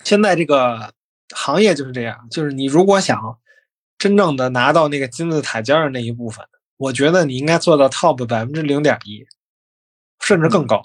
[0.04, 0.92] 现在这个
[1.34, 3.38] 行业就是这样，就是你如果想
[3.98, 6.46] 真正的拿到那个金字塔尖的那一部分，
[6.76, 9.24] 我觉得你应该做到 top 百分之零点一，
[10.20, 10.82] 甚至更高。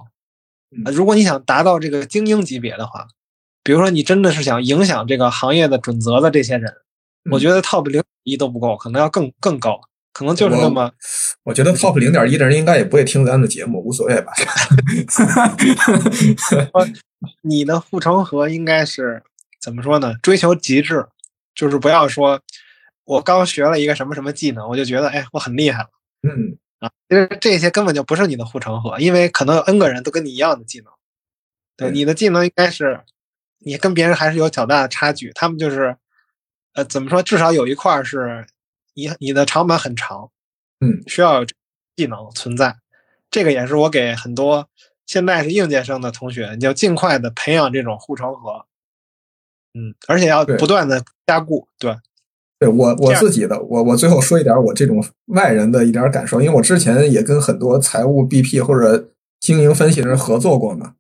[0.94, 3.08] 如果你想达到这个精英级别的话，
[3.64, 6.72] 比如说你真的是想影响这个行业的准则的这些人，
[7.32, 9.82] 我觉得 top 零一都不够，可能要更更高。
[10.12, 10.92] 可能就是那么，
[11.44, 14.34] 我觉得 top 零点一的人应该也不会听咱的节目，无所谓吧。
[17.44, 19.22] 你的护城河应该是
[19.62, 20.16] 怎么说呢？
[20.22, 21.06] 追求极致，
[21.54, 22.42] 就是不要说，
[23.10, 25.90] 我刚学了一个什么什么技能，我就觉得哎，我很厉害了。
[26.22, 30.94] 嗯啊，其实这些根本就不是你的护城河，因为可能有 N 个人都跟你一样的技能。
[31.76, 33.02] 对，你的技能应该是
[33.60, 35.32] 你跟别人还是有较大的差距。
[35.34, 35.98] 他们就是，
[36.74, 37.24] 呃，怎么说？
[37.24, 38.48] 至少有一块是。
[38.96, 40.30] 你你的长板很长，
[40.82, 41.46] 嗯，需要
[41.96, 42.76] 技能存在，
[43.32, 44.68] 这个也是我给很多
[45.06, 48.66] 现在是应届生的同学，你要尽快的培养这种护城河，
[49.74, 52.00] 嗯，而且要不断的加固，对，对
[52.68, 60.94] 我我自己的，我我最后说一点我这种外人的一点感受，因为我之前也跟很多财务 BP 或者经营分析的人合作过嘛，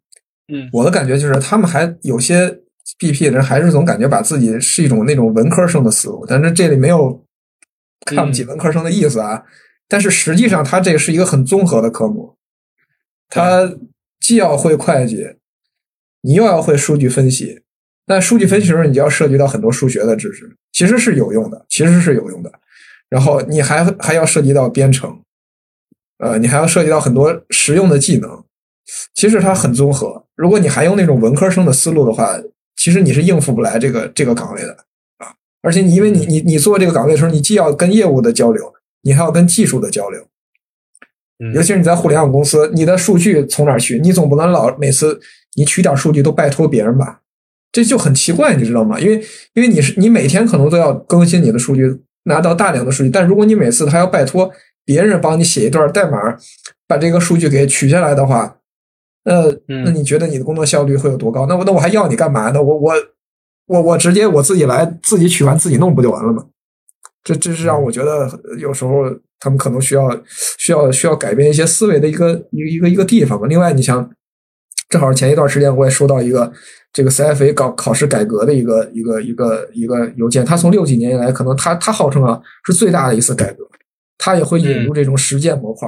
[0.53, 2.59] 嗯，我的感觉就是他们还有些
[2.99, 7.23] BP 的人还是总感觉把自己是一种那种文科生的思路，但是这里没有。
[8.05, 9.43] 看不起文科生的意思啊，
[9.87, 12.37] 但是实际上它这是一个很综合的科目，
[13.27, 13.69] 他
[14.21, 15.35] 既要会会计，
[16.21, 17.61] 你又要会数据分析。
[18.09, 22.51] 那数据分析时候，你就要涉及到很多数学的知识，其实是有用的，其实是有用的。
[23.07, 25.21] 然后你还还要涉及到编程，
[26.17, 28.43] 呃，你还要涉及到很多实用的技能。
[29.13, 30.25] 其实它很综合。
[30.35, 32.41] 如果你还用那种文科生的思路的话，
[32.75, 34.71] 其实你是应付不来这个这个岗位的
[35.17, 35.31] 啊。
[35.61, 40.25] 而且你因为你你你做这个岗位的时候，你既要跟业务的交流，你还要跟技术的交流。
[41.53, 43.99] 尤其是你在互联网公司，你的数据从哪儿去？
[43.99, 45.21] 你总不能老每次
[45.55, 47.21] 你取点数据都拜托别人吧？
[47.71, 48.99] 这就很奇怪，你知道吗？
[48.99, 54.51] 因为因为你是你每天可能都要更新你的数据，拿到大量的数据，但如果你每次还要拜托
[54.85, 56.17] 别人帮你写一段代码，
[56.87, 58.57] 把这个数据给取下来的话，
[59.23, 59.55] 呃，
[59.85, 61.45] 那你觉得你的工作效率会有多高？
[61.45, 62.61] 那我那我还要你干嘛呢？
[62.61, 62.93] 我我。
[63.69, 66.43] 我我直接我自己来，自己取完自己弄不就完了吗？
[67.23, 69.03] 这这是让我觉得有时候
[69.39, 70.09] 他们可能需要
[70.57, 73.45] 需要需要改变一些思维的一个一个一个一个地方吧。
[73.45, 74.09] 另外，你像
[74.89, 76.51] 正好前一段时间我也收到一个
[76.91, 83.65] 这个 CFA 搞考试改革的一个一个一个一个邮件，他从六几年以来，可能他他号称啊是最大的一次改革，
[84.17, 85.87] 他也会引入这种实践模块，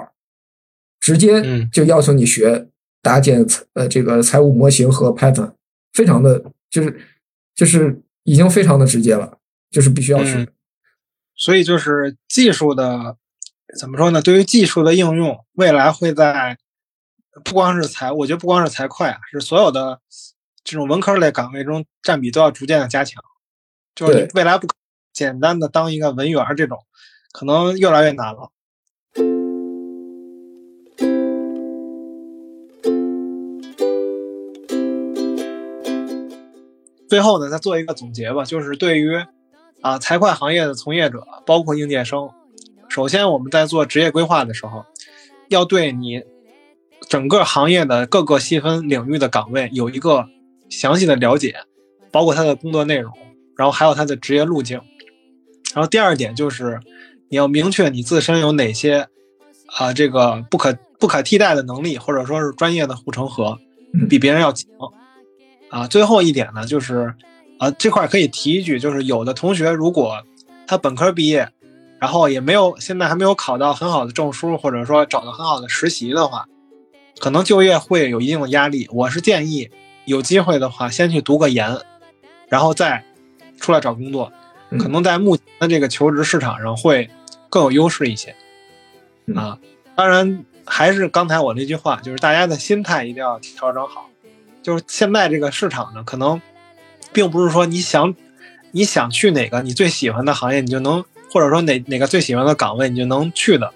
[0.99, 1.43] 直接
[1.73, 2.67] 就要求你学
[3.01, 5.51] 搭建呃这个财务模型和 Python，
[5.91, 6.97] 非常的就是。
[7.53, 9.37] 就是已经非常的直接了，
[9.69, 10.47] 就是必须要学。
[11.35, 13.17] 所以就是技术的
[13.77, 14.21] 怎么说呢？
[14.21, 16.57] 对于技术的应用，未来会在
[17.43, 19.99] 不光是财，我觉得不光是财会啊，是所有的
[20.63, 23.23] 这种文科类岗位中占比都要逐渐的加强。
[23.95, 24.67] 就是你未来不
[25.13, 26.77] 简单的当一个文员这种，
[27.31, 28.51] 可能越来越难了。
[37.07, 39.13] 最后呢，再做一个总结吧，就是对于
[39.81, 42.29] 啊财会行业的从业者，包括应届生，
[42.87, 44.85] 首先我们在做职业规划的时候，
[45.49, 46.23] 要对你
[47.09, 50.27] 整个行业的各个细分领域的岗位有一个
[50.69, 51.55] 详细的了解，
[52.11, 53.13] 包括他的工作内容，
[53.57, 54.79] 然后还有他的职业路径。
[55.73, 56.79] 然后第二点就是
[57.29, 59.07] 你要明确你自身有哪些
[59.77, 63.57] 啊、这个不可不可替代的能力，或者说是专业的护城河，
[63.93, 64.67] 嗯比别人要强。
[65.69, 67.13] 啊，最后一点呢，就是
[67.57, 70.21] 啊这块儿可以提一句，就是有的同学如果
[70.67, 71.49] 他本科毕业，
[71.99, 76.45] 然后也没有现在还没有考到很好的证书，或者说找到很好的实习的话，
[77.21, 78.89] 可能就业会有一定的压力。
[78.91, 79.69] 我是建议
[80.05, 81.77] 有机会的话，先去读个研，
[82.49, 83.05] 然后再
[83.59, 84.33] 出来找工作，
[84.71, 87.11] 嗯可能在目前的这个求职市场上会
[87.47, 88.35] 更有优势一些。
[89.27, 89.59] 嗯啊，
[89.95, 94.09] 当然还是刚才我那句话，就是大家的心态一定要调整好。
[94.63, 96.41] 就是现在这个市场呢，可能
[97.13, 98.15] 并不是说你想
[98.71, 103.71] 你想去哪个你最喜欢的行业，你就能，或者说哪哪个最喜欢的岗位你就能去的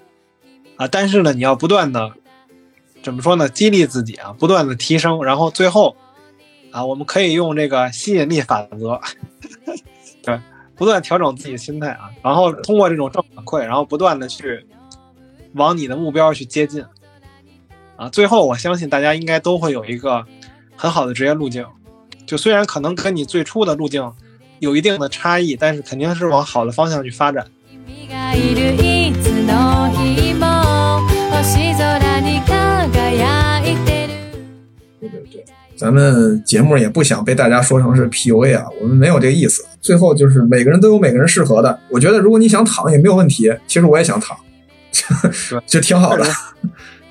[0.74, 0.88] 啊。
[0.88, 2.12] 但是呢，你要不断的
[3.05, 3.49] 怎么说呢？
[3.49, 5.95] 激励自己啊，不断的提升，然后最后
[6.71, 9.01] 啊，我们可以用这个吸引力法则，
[10.23, 10.39] 对，
[10.75, 14.65] 不断调整自己的心态啊，然后通过这种正反馈，然后不断的去
[15.53, 16.85] 往你的目标去接近
[17.95, 18.07] 啊。
[18.09, 20.25] 最后，我相信大家应该都会有一个
[20.75, 21.65] 很好的职业路径。
[22.27, 24.13] 就虽然可能跟你最初的路径
[24.59, 27.45] 有一定的差异，但是肯定是往好的方向去发展。
[27.87, 31.01] 君がいるいつの日も
[31.31, 32.54] 星空に輝いてる
[32.92, 33.16] 对
[35.08, 35.44] 对对，
[35.76, 39.64] 咱们节目也不想被大家说成是 PUA 啊，我们没有这个意思。
[39.80, 44.36] 最后就是每个人都有每个人适合的，我觉得如果你想躺也没有问题，其实我也想躺，
[45.66, 46.24] 就挺好的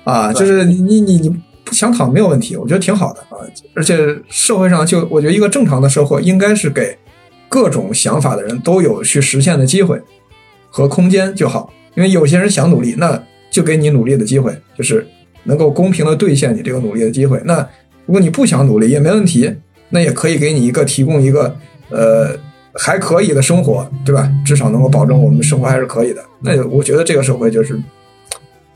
[0.04, 0.32] 啊。
[0.32, 1.28] 就是你你你你
[1.64, 3.36] 不想躺没有问题，我觉得挺好的啊。
[3.74, 6.96] 而且社会上就我觉得一个正常的社会应该是给
[7.48, 10.00] 各种想法的人都有去实现的机会
[10.70, 11.72] 和空间就好。
[11.94, 15.06] 因为有些人想努力，那就给你努力的机会，就是
[15.46, 17.40] 能够公平的兑现你这个努力的机会。
[17.44, 17.66] 那
[18.04, 19.52] 如果你不想努力也没问题，
[19.88, 21.56] 那也可以给你一个提供一个
[21.90, 22.36] 呃
[22.74, 24.30] 还可以的生活，对吧？
[24.44, 26.22] 至少能够保证我们生活还是可以的。
[26.40, 27.80] 那我觉得这个社会就是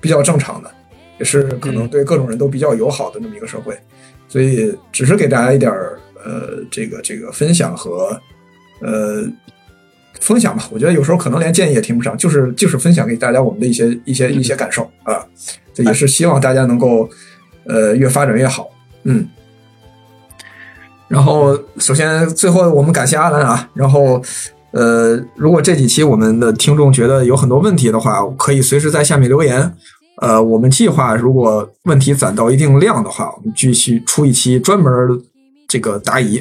[0.00, 0.70] 比较正常的，
[1.18, 3.76] 也是可能对各种人都比较友好的这么一个社会。
[4.28, 5.70] 所以只是给大家一点
[6.24, 8.18] 呃这个这个分享和
[8.80, 9.26] 呃
[10.20, 10.68] 分享吧。
[10.70, 15.26] 我觉得有时候可能连建议也听不上，就是就是分享给大家我们的一些一些一些感受啊。
[15.72, 17.08] 这也是希望大家能够
[17.66, 18.68] 呃越发展越好。
[19.04, 19.26] 嗯，
[21.08, 24.22] 然后首先最后我们感谢阿兰啊，然后
[24.72, 29.74] 呃，如果这几期我们的听众觉得有很多问题的话，可以随时在下面留言。
[30.16, 34.92] 呃，我们计划如果问题攒到一定量的话，我们继续出一期专门
[35.66, 36.38] 这个答疑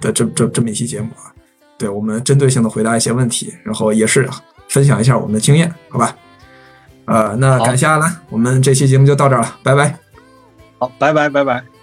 [0.00, 1.34] 的这这这么一期节目啊。
[1.76, 4.28] 对我们针对性的回答一些问题，然后也是
[4.68, 6.16] 分享一下我们的经验，好吧？
[7.06, 9.96] 呃，那感谢阿兰，我们这期节目就到这儿了，拜拜。
[10.78, 11.75] 好，拜拜拜拜。